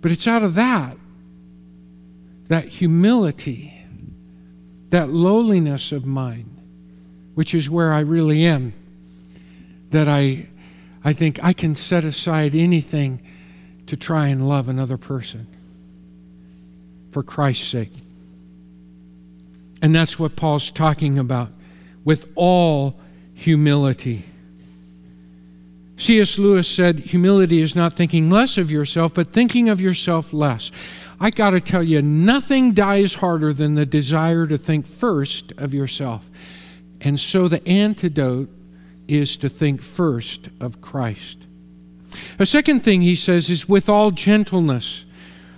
But 0.00 0.12
it's 0.12 0.26
out 0.26 0.42
of 0.42 0.54
that, 0.54 0.96
that 2.48 2.64
humility, 2.64 3.74
that 4.90 5.10
lowliness 5.10 5.92
of 5.92 6.06
mind, 6.06 6.49
which 7.40 7.54
is 7.54 7.70
where 7.70 7.90
I 7.90 8.00
really 8.00 8.44
am, 8.44 8.74
that 9.92 10.08
I, 10.08 10.46
I 11.02 11.14
think 11.14 11.42
I 11.42 11.54
can 11.54 11.74
set 11.74 12.04
aside 12.04 12.54
anything 12.54 13.22
to 13.86 13.96
try 13.96 14.26
and 14.26 14.46
love 14.46 14.68
another 14.68 14.98
person 14.98 15.46
for 17.12 17.22
Christ's 17.22 17.66
sake. 17.66 17.92
And 19.80 19.94
that's 19.94 20.18
what 20.18 20.36
Paul's 20.36 20.70
talking 20.70 21.18
about 21.18 21.48
with 22.04 22.30
all 22.34 23.00
humility. 23.32 24.26
C.S. 25.96 26.38
Lewis 26.38 26.68
said, 26.68 26.98
Humility 26.98 27.62
is 27.62 27.74
not 27.74 27.94
thinking 27.94 28.28
less 28.28 28.58
of 28.58 28.70
yourself, 28.70 29.14
but 29.14 29.28
thinking 29.28 29.70
of 29.70 29.80
yourself 29.80 30.34
less. 30.34 30.70
I 31.18 31.30
got 31.30 31.52
to 31.52 31.60
tell 31.62 31.82
you, 31.82 32.02
nothing 32.02 32.72
dies 32.74 33.14
harder 33.14 33.54
than 33.54 33.76
the 33.76 33.86
desire 33.86 34.46
to 34.46 34.58
think 34.58 34.86
first 34.86 35.52
of 35.56 35.72
yourself. 35.72 36.26
And 37.00 37.18
so 37.18 37.48
the 37.48 37.66
antidote 37.66 38.50
is 39.08 39.36
to 39.38 39.48
think 39.48 39.82
first 39.82 40.48
of 40.60 40.80
Christ. 40.80 41.38
A 42.38 42.46
second 42.46 42.80
thing 42.80 43.00
he 43.00 43.16
says 43.16 43.48
is 43.48 43.68
with 43.68 43.88
all 43.88 44.10
gentleness, 44.10 45.04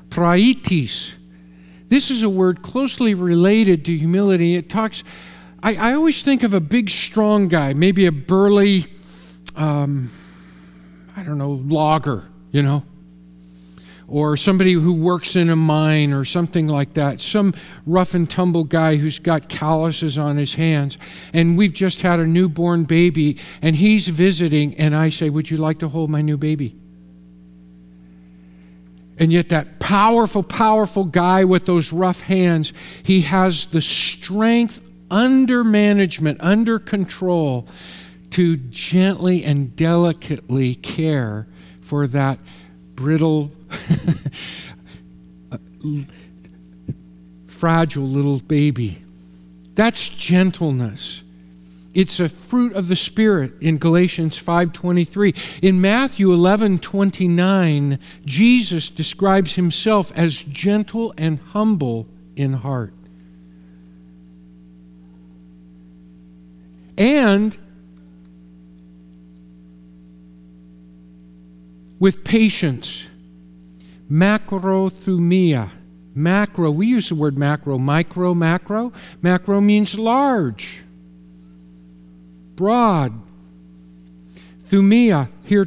praitis. 0.08 1.14
This 1.88 2.10
is 2.10 2.22
a 2.22 2.28
word 2.28 2.62
closely 2.62 3.14
related 3.14 3.84
to 3.86 3.96
humility. 3.96 4.54
It 4.54 4.70
talks, 4.70 5.04
I, 5.62 5.76
I 5.76 5.94
always 5.94 6.22
think 6.22 6.42
of 6.42 6.54
a 6.54 6.60
big, 6.60 6.88
strong 6.90 7.48
guy, 7.48 7.74
maybe 7.74 8.06
a 8.06 8.12
burly, 8.12 8.84
um, 9.56 10.10
I 11.16 11.22
don't 11.22 11.38
know, 11.38 11.50
logger, 11.50 12.28
you 12.50 12.62
know 12.62 12.84
or 14.12 14.36
somebody 14.36 14.74
who 14.74 14.92
works 14.92 15.36
in 15.36 15.48
a 15.48 15.56
mine 15.56 16.12
or 16.12 16.22
something 16.22 16.68
like 16.68 16.92
that, 16.92 17.18
some 17.18 17.54
rough 17.86 18.12
and 18.12 18.30
tumble 18.30 18.62
guy 18.62 18.96
who's 18.96 19.18
got 19.18 19.48
calluses 19.48 20.18
on 20.18 20.36
his 20.36 20.54
hands, 20.54 20.98
and 21.32 21.56
we've 21.56 21.72
just 21.72 22.02
had 22.02 22.20
a 22.20 22.26
newborn 22.26 22.84
baby, 22.84 23.38
and 23.62 23.74
he's 23.74 24.06
visiting, 24.08 24.74
and 24.74 24.94
I 24.94 25.08
say, 25.08 25.30
Would 25.30 25.50
you 25.50 25.56
like 25.56 25.78
to 25.78 25.88
hold 25.88 26.10
my 26.10 26.20
new 26.20 26.36
baby? 26.36 26.76
And 29.18 29.32
yet, 29.32 29.48
that 29.48 29.78
powerful, 29.78 30.42
powerful 30.42 31.04
guy 31.04 31.44
with 31.44 31.64
those 31.64 31.90
rough 31.90 32.20
hands, 32.20 32.74
he 33.02 33.22
has 33.22 33.68
the 33.68 33.80
strength 33.80 34.86
under 35.10 35.64
management, 35.64 36.38
under 36.42 36.78
control, 36.78 37.66
to 38.32 38.58
gently 38.58 39.42
and 39.42 39.74
delicately 39.74 40.74
care 40.74 41.46
for 41.80 42.06
that 42.08 42.38
brittle, 42.94 43.50
fragile 47.46 48.08
little 48.08 48.40
baby. 48.40 49.02
That's 49.74 50.08
gentleness. 50.08 51.22
It's 51.94 52.20
a 52.20 52.28
fruit 52.28 52.74
of 52.74 52.88
the 52.88 52.96
spirit 52.96 53.52
in 53.60 53.78
Galatians 53.78 54.38
5:23. 54.38 55.34
In 55.62 55.80
Matthew 55.80 56.32
11:29, 56.32 57.98
Jesus 58.24 58.88
describes 58.88 59.54
himself 59.54 60.10
as 60.16 60.42
gentle 60.42 61.12
and 61.18 61.38
humble 61.52 62.06
in 62.34 62.54
heart. 62.54 62.94
And 66.96 67.56
with 71.98 72.24
patience. 72.24 73.06
Macrothumia. 74.12 75.70
Macro, 76.14 76.70
we 76.70 76.86
use 76.86 77.08
the 77.08 77.14
word 77.14 77.38
macro, 77.38 77.78
micro, 77.78 78.34
macro. 78.34 78.92
Macro 79.22 79.62
means 79.62 79.98
large, 79.98 80.82
broad. 82.54 83.14
Thumia, 84.64 85.30
here, 85.46 85.66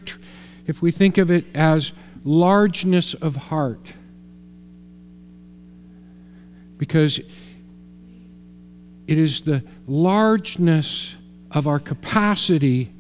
if 0.68 0.84
we 0.84 0.91
think 0.91 1.18
of 1.18 1.32
it 1.32 1.46
as 1.56 1.91
largeness 2.24 3.16
of 3.16 3.36
heart. 3.36 3.93
Because 6.78 7.20
it 9.08 9.18
is 9.18 9.41
the 9.41 9.64
largeness 9.88 11.16
of 11.50 11.68
our 11.68 11.80
capacity 11.80 12.91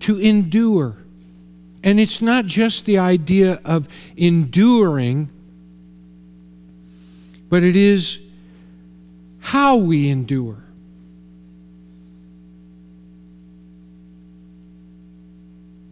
to 0.00 0.20
endure. 0.20 1.03
And 1.84 2.00
it's 2.00 2.22
not 2.22 2.46
just 2.46 2.86
the 2.86 2.98
idea 2.98 3.60
of 3.62 3.88
enduring, 4.16 5.28
but 7.50 7.62
it 7.62 7.76
is 7.76 8.20
how 9.40 9.76
we 9.76 10.08
endure. 10.08 10.64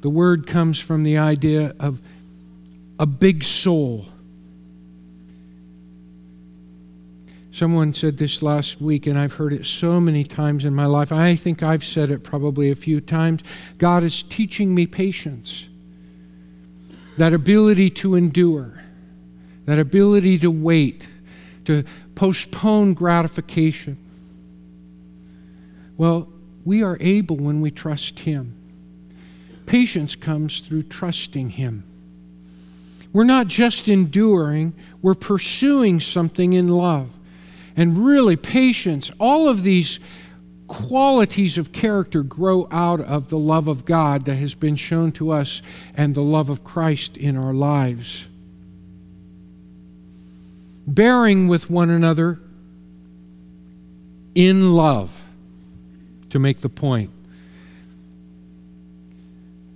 The 0.01 0.09
word 0.09 0.47
comes 0.47 0.81
from 0.81 1.05
the 1.05 1.19
idea 1.19 1.75
of 1.79 2.01
a 2.99 3.05
big 3.07 3.45
soul. 3.45 4.07
Someone 7.53 7.93
said 7.93 8.17
this 8.17 8.43
last 8.43 8.81
week, 8.81 9.07
and 9.07 9.19
I've 9.19 9.35
heard 9.35 9.53
it 9.53 9.67
so 9.67 10.01
many 10.01 10.25
times 10.25 10.65
in 10.65 10.75
my 10.75 10.87
life. 10.87 11.13
I 11.13 11.37
think 11.37 11.63
I've 11.63 11.85
said 11.85 12.11
it 12.11 12.25
probably 12.25 12.71
a 12.71 12.75
few 12.75 13.03
times. 13.03 13.43
God 13.77 14.03
is 14.03 14.23
teaching 14.23 14.75
me 14.75 14.87
patience, 14.87 15.67
that 17.23 17.33
ability 17.33 17.89
to 17.89 18.17
endure, 18.17 18.83
that 19.65 19.79
ability 19.79 20.37
to 20.41 20.51
wait, 20.51 21.07
to 21.65 21.85
postpone 22.17 22.95
gratification. 22.95 23.97
Well, 25.97 26.29
we 26.65 26.83
are 26.83 26.99
able 26.99 27.37
when 27.37 27.61
we 27.61 27.71
trust 27.71 28.19
Him. 28.19 28.57
Patience 29.67 30.17
comes 30.17 30.63
through 30.63 30.83
trusting 30.83 31.51
Him. 31.51 31.85
We're 33.13 33.23
not 33.23 33.47
just 33.47 33.87
enduring, 33.87 34.75
we're 35.01 35.15
pursuing 35.15 36.01
something 36.01 36.55
in 36.55 36.67
love. 36.67 37.09
And 37.77 38.05
really, 38.05 38.35
patience, 38.35 39.13
all 39.21 39.49
of 39.49 39.63
these 39.63 40.01
qualities 40.73 41.59
of 41.59 41.71
character 41.71 42.23
grow 42.23 42.67
out 42.71 42.99
of 42.99 43.29
the 43.29 43.37
love 43.37 43.69
of 43.69 43.85
God 43.85 44.25
that 44.25 44.37
has 44.37 44.55
been 44.55 44.77
shown 44.77 45.13
to 45.13 45.31
us 45.31 45.61
and 45.95 46.15
the 46.15 46.23
love 46.23 46.49
of 46.49 46.65
Christ 46.65 47.19
in 47.19 47.37
our 47.37 47.53
lives. 47.53 48.27
Bearing 50.87 51.47
with 51.47 51.69
one 51.69 51.91
another 51.91 52.41
in 54.35 54.73
love, 54.73 55.21
to 56.31 56.39
make 56.39 56.63
the 56.63 56.71
point. 56.71 57.11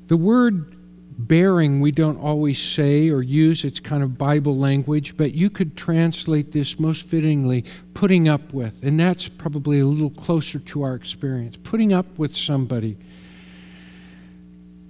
The 0.08 0.16
word 0.16 0.75
bearing 1.18 1.80
we 1.80 1.90
don't 1.90 2.18
always 2.18 2.58
say 2.58 3.08
or 3.08 3.22
use, 3.22 3.64
it's 3.64 3.80
kind 3.80 4.02
of 4.02 4.18
Bible 4.18 4.56
language, 4.56 5.16
but 5.16 5.34
you 5.34 5.48
could 5.48 5.76
translate 5.76 6.52
this 6.52 6.78
most 6.78 7.08
fittingly 7.08 7.64
putting 7.94 8.28
up 8.28 8.52
with. 8.52 8.82
And 8.82 9.00
that's 9.00 9.28
probably 9.28 9.80
a 9.80 9.86
little 9.86 10.10
closer 10.10 10.58
to 10.58 10.82
our 10.82 10.94
experience. 10.94 11.56
Putting 11.56 11.92
up 11.92 12.18
with 12.18 12.36
somebody. 12.36 12.98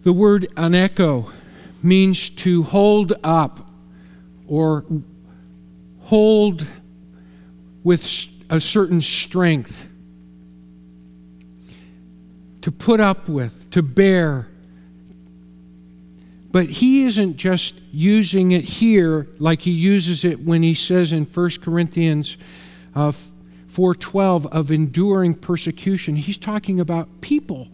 The 0.02 0.12
word 0.12 0.48
aneko 0.56 1.32
means 1.82 2.30
to 2.30 2.62
hold 2.64 3.12
up 3.22 3.60
or 4.48 4.84
hold 6.00 6.66
with 7.84 8.26
a 8.50 8.60
certain 8.60 9.02
strength. 9.02 9.88
To 12.62 12.72
put 12.72 12.98
up 12.98 13.28
with, 13.28 13.70
to 13.70 13.82
bear 13.82 14.48
but 16.56 16.70
he 16.70 17.04
isn't 17.04 17.36
just 17.36 17.74
using 17.92 18.52
it 18.52 18.64
here 18.64 19.26
like 19.38 19.60
he 19.60 19.70
uses 19.70 20.24
it 20.24 20.40
when 20.40 20.62
he 20.62 20.72
says 20.72 21.12
in 21.12 21.24
1 21.26 21.50
Corinthians 21.60 22.38
uh, 22.94 23.12
4:12 23.70 24.46
of 24.46 24.70
enduring 24.70 25.34
persecution. 25.34 26.16
He's 26.16 26.38
talking 26.38 26.80
about 26.80 27.20
people. 27.20 27.68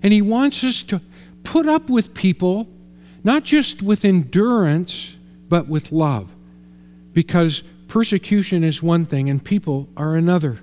And 0.00 0.12
he 0.12 0.22
wants 0.22 0.62
us 0.62 0.84
to 0.84 1.00
put 1.42 1.66
up 1.66 1.90
with 1.90 2.14
people 2.14 2.68
not 3.24 3.42
just 3.42 3.82
with 3.82 4.04
endurance 4.04 5.16
but 5.48 5.66
with 5.66 5.90
love. 5.90 6.32
Because 7.14 7.64
persecution 7.88 8.62
is 8.62 8.80
one 8.80 9.06
thing 9.06 9.28
and 9.28 9.44
people 9.44 9.88
are 9.96 10.14
another. 10.14 10.60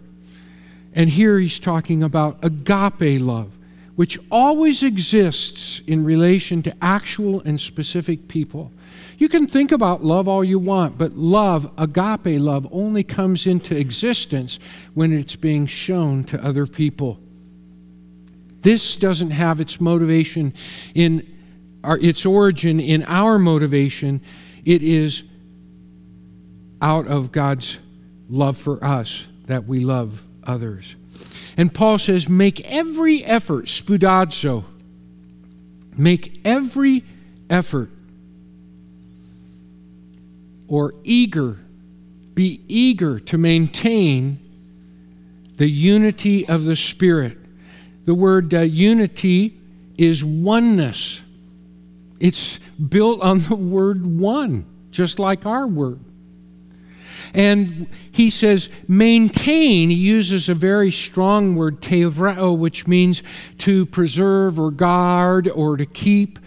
And 0.95 1.09
here 1.09 1.37
he's 1.37 1.59
talking 1.59 2.01
about 2.01 2.37
agape 2.45 3.19
love 3.19 3.51
which 4.01 4.17
always 4.31 4.81
exists 4.81 5.79
in 5.85 6.03
relation 6.03 6.63
to 6.63 6.75
actual 6.81 7.39
and 7.41 7.61
specific 7.61 8.27
people. 8.27 8.71
You 9.19 9.29
can 9.29 9.45
think 9.45 9.71
about 9.71 10.03
love 10.03 10.27
all 10.27 10.43
you 10.43 10.57
want, 10.57 10.97
but 10.97 11.11
love, 11.11 11.69
agape 11.77 12.41
love, 12.41 12.67
only 12.71 13.03
comes 13.03 13.45
into 13.45 13.77
existence 13.77 14.57
when 14.95 15.13
it's 15.13 15.35
being 15.35 15.67
shown 15.67 16.23
to 16.23 16.43
other 16.43 16.65
people. 16.65 17.19
This 18.61 18.95
doesn't 18.95 19.29
have 19.29 19.61
its 19.61 19.79
motivation 19.79 20.55
in 20.95 21.23
its 21.83 22.25
origin 22.25 22.79
in 22.79 23.03
our 23.03 23.37
motivation. 23.37 24.19
It 24.65 24.81
is 24.81 25.23
out 26.81 27.05
of 27.05 27.31
God's 27.31 27.77
love 28.31 28.57
for 28.57 28.83
us 28.83 29.27
that 29.45 29.65
we 29.65 29.81
love 29.81 30.23
others. 30.43 30.95
And 31.57 31.73
Paul 31.73 31.97
says, 31.97 32.29
make 32.29 32.61
every 32.61 33.23
effort, 33.23 33.65
spoudazo, 33.65 34.63
make 35.97 36.39
every 36.45 37.03
effort 37.49 37.89
or 40.67 40.93
eager, 41.03 41.57
be 42.33 42.61
eager 42.67 43.19
to 43.19 43.37
maintain 43.37 44.39
the 45.57 45.69
unity 45.69 46.47
of 46.47 46.63
the 46.63 46.75
Spirit. 46.75 47.37
The 48.05 48.15
word 48.15 48.53
uh, 48.53 48.61
unity 48.61 49.59
is 49.97 50.23
oneness. 50.23 51.21
It's 52.19 52.57
built 52.57 53.21
on 53.21 53.39
the 53.39 53.55
word 53.55 54.05
one, 54.05 54.65
just 54.91 55.19
like 55.19 55.45
our 55.45 55.67
word. 55.67 55.99
And 57.34 57.88
he 58.11 58.29
says, 58.29 58.69
maintain. 58.88 59.89
He 59.89 59.95
uses 59.95 60.49
a 60.49 60.53
very 60.53 60.91
strong 60.91 61.55
word, 61.55 61.82
tevreo, 61.82 62.57
which 62.57 62.88
means 62.88 63.23
to 63.59 63.86
preserve 63.86 64.59
or 64.59 64.71
guard 64.71 65.47
or 65.47 65.77
to 65.77 65.86
keep. 65.86 66.39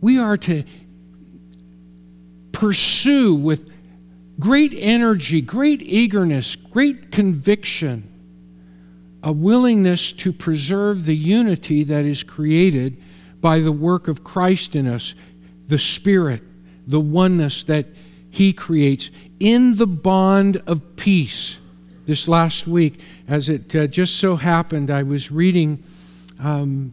We 0.00 0.18
are 0.18 0.36
to 0.38 0.64
pursue 2.52 3.34
with 3.34 3.70
great 4.38 4.74
energy, 4.74 5.40
great 5.40 5.82
eagerness, 5.82 6.56
great 6.56 7.10
conviction, 7.10 8.10
a 9.22 9.32
willingness 9.32 10.12
to 10.12 10.32
preserve 10.32 11.04
the 11.04 11.16
unity 11.16 11.84
that 11.84 12.04
is 12.04 12.22
created 12.22 12.96
by 13.40 13.60
the 13.60 13.72
work 13.72 14.08
of 14.08 14.24
Christ 14.24 14.74
in 14.74 14.86
us, 14.86 15.14
the 15.66 15.78
Spirit, 15.78 16.42
the 16.86 17.00
oneness 17.00 17.64
that 17.64 17.86
he 18.34 18.52
creates 18.52 19.12
in 19.38 19.76
the 19.76 19.86
bond 19.86 20.56
of 20.66 20.96
peace. 20.96 21.60
This 22.04 22.26
last 22.26 22.66
week, 22.66 22.98
as 23.28 23.48
it 23.48 23.76
uh, 23.76 23.86
just 23.86 24.16
so 24.16 24.34
happened, 24.34 24.90
I 24.90 25.04
was 25.04 25.30
reading 25.30 25.84
um, 26.40 26.92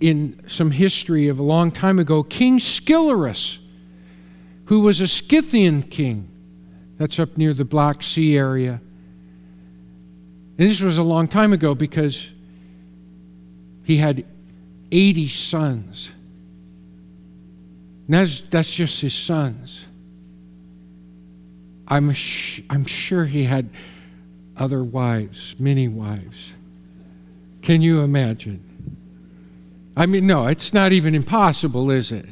in 0.00 0.42
some 0.48 0.72
history 0.72 1.28
of 1.28 1.38
a 1.38 1.44
long 1.44 1.70
time 1.70 2.00
ago 2.00 2.24
King 2.24 2.58
Skilurus, 2.58 3.58
who 4.64 4.80
was 4.80 5.00
a 5.00 5.06
Scythian 5.06 5.84
king. 5.84 6.28
That's 6.98 7.20
up 7.20 7.38
near 7.38 7.54
the 7.54 7.64
Black 7.64 8.02
Sea 8.02 8.36
area. 8.36 8.80
And 10.58 10.68
this 10.68 10.80
was 10.80 10.98
a 10.98 11.04
long 11.04 11.28
time 11.28 11.52
ago 11.52 11.76
because 11.76 12.32
he 13.84 13.98
had 13.98 14.26
80 14.90 15.28
sons. 15.28 16.10
And 18.08 18.14
that's, 18.14 18.40
that's 18.40 18.74
just 18.74 19.00
his 19.00 19.14
sons. 19.14 19.83
I'm, 21.88 22.12
sh- 22.12 22.62
I'm 22.70 22.86
sure 22.86 23.24
he 23.24 23.44
had 23.44 23.68
other 24.56 24.82
wives, 24.82 25.54
many 25.58 25.88
wives. 25.88 26.52
Can 27.62 27.82
you 27.82 28.00
imagine? 28.02 28.62
I 29.96 30.06
mean, 30.06 30.26
no, 30.26 30.46
it's 30.46 30.72
not 30.72 30.92
even 30.92 31.14
impossible, 31.14 31.90
is 31.90 32.12
it? 32.12 32.26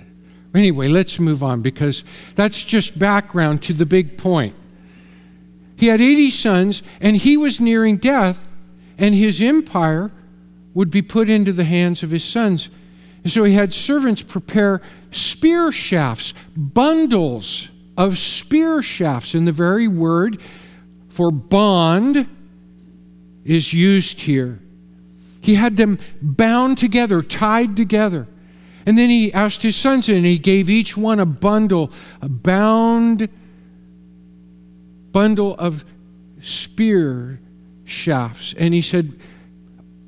Anyway, 0.55 0.89
let's 0.89 1.19
move 1.19 1.43
on 1.43 1.63
because 1.63 2.05
that's 2.35 2.63
just 2.63 2.99
background 2.99 3.63
to 3.63 3.73
the 3.73 3.87
big 3.87 4.19
point. 4.19 4.55
He 5.77 5.87
had 5.87 6.01
80 6.01 6.31
sons, 6.31 6.83
and 7.01 7.17
he 7.17 7.37
was 7.37 7.61
nearing 7.61 7.97
death, 7.97 8.47
and 8.99 9.15
his 9.15 9.41
empire 9.41 10.11
would 10.75 10.91
be 10.91 11.03
put 11.03 11.29
into 11.29 11.53
the 11.53 11.65
hands 11.65 12.03
of 12.03 12.11
his 12.11 12.25
sons. 12.25 12.69
And 13.23 13.33
so 13.33 13.45
he 13.45 13.55
had 13.55 13.73
servants 13.73 14.23
prepare 14.23 14.81
spear 15.11 15.73
shafts, 15.73 16.35
bundles 16.57 17.69
of 17.97 18.19
spear 18.19 18.83
shafts. 18.83 19.35
And 19.35 19.47
the 19.47 19.53
very 19.53 19.89
word 19.89 20.41
for 21.09 21.31
bond 21.31 22.29
is 23.45 23.73
used 23.73 24.23
here. 24.23 24.61
He 25.41 25.57
had 25.57 25.77
them 25.77 25.99
bound 26.21 26.79
together, 26.79 27.21
tied 27.23 27.77
together. 27.77 28.29
And 28.87 28.97
then 28.97 29.11
he 29.11 29.33
asked 29.33 29.63
his 29.63 29.77
sons, 29.77 30.09
and 30.09 30.25
he 30.25 30.39
gave 30.39 30.71
each 30.71 30.97
one 30.97 31.21
a 31.21 31.27
bundle, 31.27 31.91
a 32.21 32.29
bound 32.29 33.29
bundle 35.13 35.55
of 35.57 35.85
spear 36.41 37.41
shafts. 37.85 38.55
And 38.59 38.75
he 38.75 38.83
said, 38.83 39.13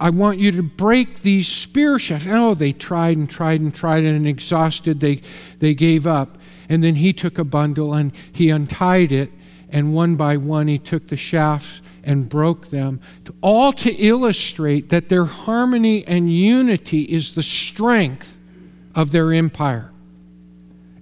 I 0.01 0.11
want 0.11 0.39
you 0.39 0.51
to 0.53 0.62
break 0.62 1.20
these 1.20 1.47
spear 1.47 1.99
shafts. 1.99 2.26
Oh, 2.28 2.55
they 2.55 2.72
tried 2.72 3.16
and 3.16 3.30
tried 3.30 3.61
and 3.61 3.74
tried 3.74 4.05
and 4.05 4.26
exhausted, 4.26 5.01
they, 5.01 5.20
they 5.61 5.74
gave 5.74 6.07
up. 6.07 6.39
And 6.69 6.83
then 6.83 6.97
he 6.97 7.12
took 7.12 7.39
a 7.39 7.45
bundle 7.45 7.95
and 7.95 8.12
he 8.33 8.51
untied 8.51 9.12
it, 9.12 9.31
and 9.69 9.95
one 9.95 10.17
by 10.17 10.37
one 10.37 10.69
he 10.69 10.79
took 10.79 11.09
the 11.09 11.17
shafts 11.17 11.81
and 12.03 12.29
broke 12.29 12.69
them, 12.69 13.01
all 13.41 13.73
to 13.73 13.91
illustrate 13.93 14.91
that 14.91 15.09
their 15.09 15.25
harmony 15.25 16.07
and 16.07 16.31
unity 16.31 17.03
is 17.03 17.35
the 17.35 17.43
strength 17.43 18.39
of 18.95 19.11
their 19.11 19.33
empire. 19.33 19.91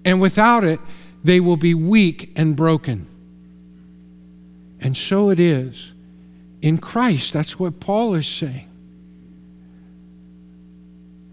And 0.04 0.20
without 0.20 0.64
it, 0.64 0.80
they 1.24 1.40
will 1.40 1.56
be 1.56 1.74
weak 1.74 2.32
and 2.36 2.56
broken. 2.56 3.06
And 4.80 4.96
so 4.96 5.30
it 5.30 5.38
is 5.38 5.92
in 6.60 6.78
Christ. 6.78 7.32
That's 7.32 7.58
what 7.58 7.80
Paul 7.80 8.14
is 8.14 8.26
saying. 8.26 8.68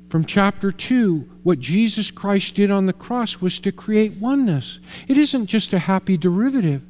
From 0.10 0.26
chapter 0.26 0.72
2, 0.72 1.30
what 1.50 1.60
Jesus 1.60 2.12
Christ 2.12 2.54
did 2.54 2.70
on 2.70 2.86
the 2.86 2.94
cross 2.94 3.42
was 3.42 3.58
to 3.62 3.72
create 3.72 4.18
oneness. 4.18 4.80
It 5.08 5.18
isn't 5.18 5.48
just 5.48 5.74
a 5.74 5.80
happy 5.80 6.16
derivative, 6.16 6.84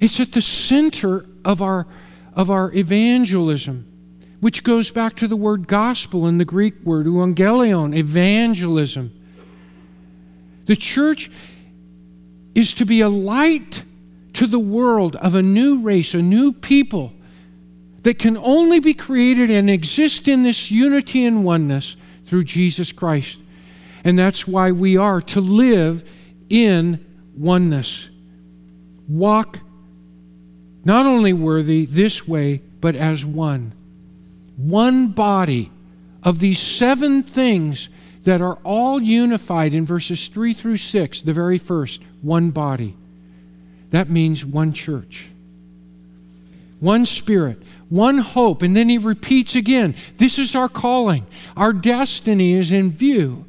it's 0.00 0.18
at 0.18 0.32
the 0.32 0.42
center 0.42 1.24
of 1.44 1.62
our, 1.62 1.86
of 2.34 2.50
our 2.50 2.74
evangelism, 2.74 3.86
which 4.40 4.64
goes 4.64 4.90
back 4.90 5.14
to 5.14 5.28
the 5.28 5.36
word 5.36 5.68
gospel 5.68 6.26
in 6.26 6.38
the 6.38 6.44
Greek 6.44 6.74
word, 6.82 7.06
euangelion, 7.06 7.94
evangelism. 7.94 9.12
The 10.66 10.74
church 10.74 11.30
is 12.56 12.74
to 12.74 12.84
be 12.84 13.00
a 13.00 13.08
light 13.08 13.84
to 14.32 14.48
the 14.48 14.58
world 14.58 15.14
of 15.14 15.36
a 15.36 15.42
new 15.42 15.82
race, 15.82 16.14
a 16.14 16.22
new 16.22 16.52
people 16.52 17.12
that 18.02 18.18
can 18.18 18.36
only 18.38 18.80
be 18.80 18.92
created 18.92 19.52
and 19.52 19.70
exist 19.70 20.26
in 20.26 20.42
this 20.42 20.72
unity 20.72 21.24
and 21.24 21.44
oneness 21.44 21.94
through 22.30 22.44
Jesus 22.44 22.92
Christ. 22.92 23.38
And 24.04 24.16
that's 24.16 24.46
why 24.46 24.70
we 24.70 24.96
are 24.96 25.20
to 25.20 25.40
live 25.40 26.08
in 26.48 27.04
oneness. 27.36 28.08
Walk 29.08 29.58
not 30.84 31.06
only 31.06 31.32
worthy 31.32 31.86
this 31.86 32.28
way, 32.28 32.62
but 32.80 32.94
as 32.94 33.24
one. 33.26 33.72
One 34.56 35.08
body 35.08 35.72
of 36.22 36.38
these 36.38 36.60
seven 36.60 37.24
things 37.24 37.88
that 38.22 38.40
are 38.40 38.58
all 38.62 39.02
unified 39.02 39.74
in 39.74 39.84
verses 39.84 40.28
3 40.28 40.54
through 40.54 40.76
6, 40.76 41.22
the 41.22 41.32
very 41.32 41.58
first, 41.58 42.00
one 42.22 42.52
body. 42.52 42.94
That 43.90 44.08
means 44.08 44.44
one 44.44 44.72
church, 44.72 45.26
one 46.78 47.06
spirit, 47.06 47.60
one 47.90 48.18
hope. 48.18 48.62
And 48.62 48.74
then 48.74 48.88
he 48.88 48.96
repeats 48.96 49.54
again 49.54 49.94
this 50.16 50.38
is 50.38 50.54
our 50.54 50.68
calling, 50.70 51.26
our 51.56 51.74
destiny 51.74 52.54
is 52.54 52.72
in 52.72 52.90
view. 52.90 53.44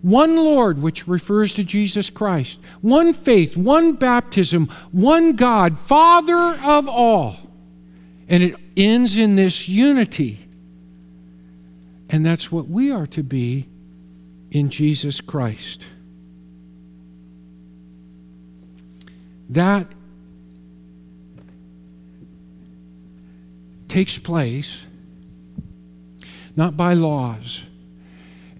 One 0.00 0.36
Lord, 0.36 0.82
which 0.82 1.08
refers 1.08 1.54
to 1.54 1.64
Jesus 1.64 2.10
Christ, 2.10 2.58
one 2.82 3.14
faith, 3.14 3.56
one 3.56 3.94
baptism, 3.94 4.66
one 4.92 5.34
God, 5.34 5.78
Father 5.78 6.58
of 6.62 6.88
all. 6.88 7.36
And 8.28 8.42
it 8.42 8.56
ends 8.76 9.16
in 9.16 9.36
this 9.36 9.66
unity. 9.66 10.40
And 12.10 12.24
that's 12.24 12.52
what 12.52 12.68
we 12.68 12.90
are 12.90 13.06
to 13.08 13.22
be 13.22 13.66
in 14.50 14.68
Jesus 14.68 15.22
Christ. 15.22 15.82
That 19.48 19.86
takes 23.94 24.18
place 24.18 24.80
not 26.56 26.76
by 26.76 26.94
laws 26.94 27.62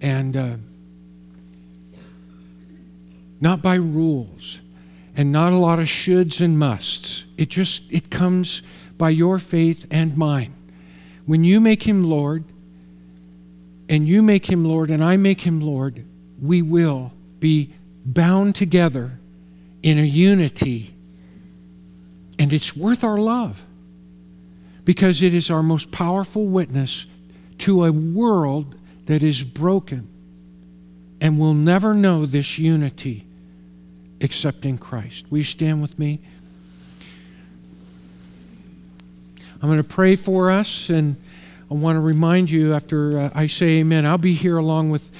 and 0.01 0.37
uh, 0.37 0.55
not 3.41 3.61
by 3.61 3.75
rules 3.75 4.61
and 5.17 5.33
not 5.33 5.51
a 5.51 5.57
lot 5.57 5.77
of 5.77 5.87
shoulds 5.87 6.39
and 6.39 6.57
musts. 6.57 7.25
It 7.37 7.49
just 7.49 7.91
it 7.91 8.09
comes 8.09 8.61
by 8.97 9.09
your 9.09 9.37
faith 9.37 9.85
and 9.91 10.15
mine. 10.15 10.53
When 11.25 11.43
you 11.43 11.59
make 11.59 11.83
him 11.83 12.05
Lord 12.05 12.45
and 13.89 14.07
you 14.07 14.21
make 14.21 14.45
him 14.45 14.63
Lord 14.63 14.89
and 14.89 15.03
I 15.03 15.17
make 15.17 15.41
him 15.41 15.59
Lord, 15.59 16.05
we 16.41 16.61
will 16.61 17.11
be 17.41 17.73
bound 18.05 18.55
together 18.55 19.19
in 19.83 19.99
a 19.99 20.03
unity. 20.03 20.93
And 22.39 22.53
it's 22.53 22.73
worth 22.73 23.03
our 23.03 23.17
love 23.17 23.65
because 24.85 25.21
it 25.21 25.33
is 25.33 25.49
our 25.49 25.63
most 25.63 25.91
powerful 25.91 26.45
witness 26.45 27.07
to 27.57 27.85
a 27.85 27.91
world 27.91 28.75
that 29.07 29.23
is 29.23 29.43
broken 29.43 30.07
and 31.19 31.39
will 31.39 31.53
never 31.53 31.93
know 31.93 32.25
this 32.25 32.57
unity 32.57 33.25
except 34.19 34.65
in 34.65 34.77
Christ. 34.77 35.25
Will 35.29 35.39
you 35.39 35.43
stand 35.43 35.81
with 35.81 35.97
me? 35.97 36.19
I'm 39.61 39.69
going 39.69 39.77
to 39.77 39.83
pray 39.83 40.15
for 40.15 40.51
us, 40.51 40.89
and 40.89 41.15
I 41.71 41.73
want 41.73 41.95
to 41.95 41.99
remind 42.01 42.51
you 42.51 42.73
after 42.73 43.19
uh, 43.19 43.29
I 43.33 43.47
say 43.47 43.79
amen, 43.79 44.05
I'll 44.05 44.17
be 44.17 44.33
here 44.33 44.57
along 44.57 44.91
with 44.91 45.11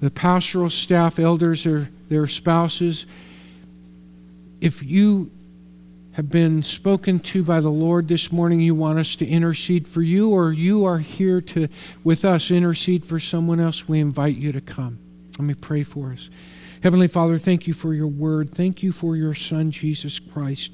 the 0.00 0.10
pastoral 0.10 0.68
staff, 0.68 1.18
elders, 1.18 1.64
or 1.64 1.88
their 2.08 2.26
spouses. 2.26 3.06
If 4.60 4.82
you 4.82 5.30
have 6.14 6.30
been 6.30 6.62
spoken 6.62 7.18
to 7.18 7.42
by 7.42 7.58
the 7.58 7.68
Lord 7.68 8.06
this 8.06 8.30
morning, 8.30 8.60
you 8.60 8.74
want 8.76 9.00
us 9.00 9.16
to 9.16 9.26
intercede 9.26 9.88
for 9.88 10.00
you, 10.00 10.30
or 10.30 10.52
you 10.52 10.84
are 10.84 10.98
here 10.98 11.40
to, 11.40 11.68
with 12.04 12.24
us, 12.24 12.52
intercede 12.52 13.04
for 13.04 13.18
someone 13.18 13.58
else, 13.58 13.88
we 13.88 13.98
invite 13.98 14.36
you 14.36 14.52
to 14.52 14.60
come. 14.60 15.00
Let 15.38 15.44
me 15.44 15.54
pray 15.54 15.82
for 15.82 16.12
us. 16.12 16.30
Heavenly 16.84 17.08
Father, 17.08 17.36
thank 17.36 17.66
you 17.66 17.74
for 17.74 17.94
your 17.94 18.06
word. 18.06 18.54
Thank 18.54 18.80
you 18.80 18.92
for 18.92 19.16
your 19.16 19.34
Son, 19.34 19.72
Jesus 19.72 20.20
Christ. 20.20 20.72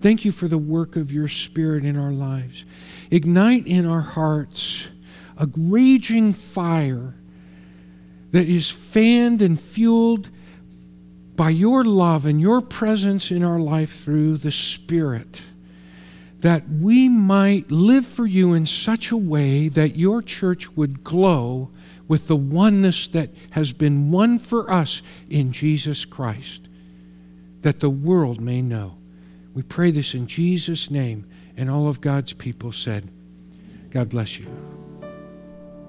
Thank 0.00 0.24
you 0.24 0.32
for 0.32 0.48
the 0.48 0.56
work 0.56 0.96
of 0.96 1.12
your 1.12 1.28
Spirit 1.28 1.84
in 1.84 1.98
our 1.98 2.12
lives. 2.12 2.64
Ignite 3.10 3.66
in 3.66 3.84
our 3.84 4.00
hearts 4.00 4.88
a 5.36 5.46
raging 5.54 6.32
fire 6.32 7.14
that 8.30 8.48
is 8.48 8.70
fanned 8.70 9.42
and 9.42 9.60
fueled 9.60 10.30
by 11.38 11.50
your 11.50 11.84
love 11.84 12.26
and 12.26 12.40
your 12.40 12.60
presence 12.60 13.30
in 13.30 13.44
our 13.44 13.60
life 13.60 14.02
through 14.02 14.36
the 14.36 14.50
Spirit, 14.50 15.40
that 16.40 16.68
we 16.68 17.08
might 17.08 17.70
live 17.70 18.04
for 18.04 18.26
you 18.26 18.54
in 18.54 18.66
such 18.66 19.12
a 19.12 19.16
way 19.16 19.68
that 19.68 19.94
your 19.94 20.20
church 20.20 20.68
would 20.76 21.04
glow 21.04 21.70
with 22.08 22.26
the 22.26 22.34
oneness 22.34 23.06
that 23.06 23.30
has 23.52 23.72
been 23.72 24.10
won 24.10 24.40
for 24.40 24.68
us 24.68 25.00
in 25.30 25.52
Jesus 25.52 26.04
Christ, 26.04 26.62
that 27.62 27.78
the 27.78 27.88
world 27.88 28.40
may 28.40 28.60
know. 28.60 28.98
We 29.54 29.62
pray 29.62 29.92
this 29.92 30.14
in 30.14 30.26
Jesus' 30.26 30.90
name, 30.90 31.24
and 31.56 31.70
all 31.70 31.86
of 31.86 32.00
God's 32.00 32.32
people 32.32 32.72
said, 32.72 33.08
God 33.90 34.08
bless 34.08 34.40
you. 34.40 34.67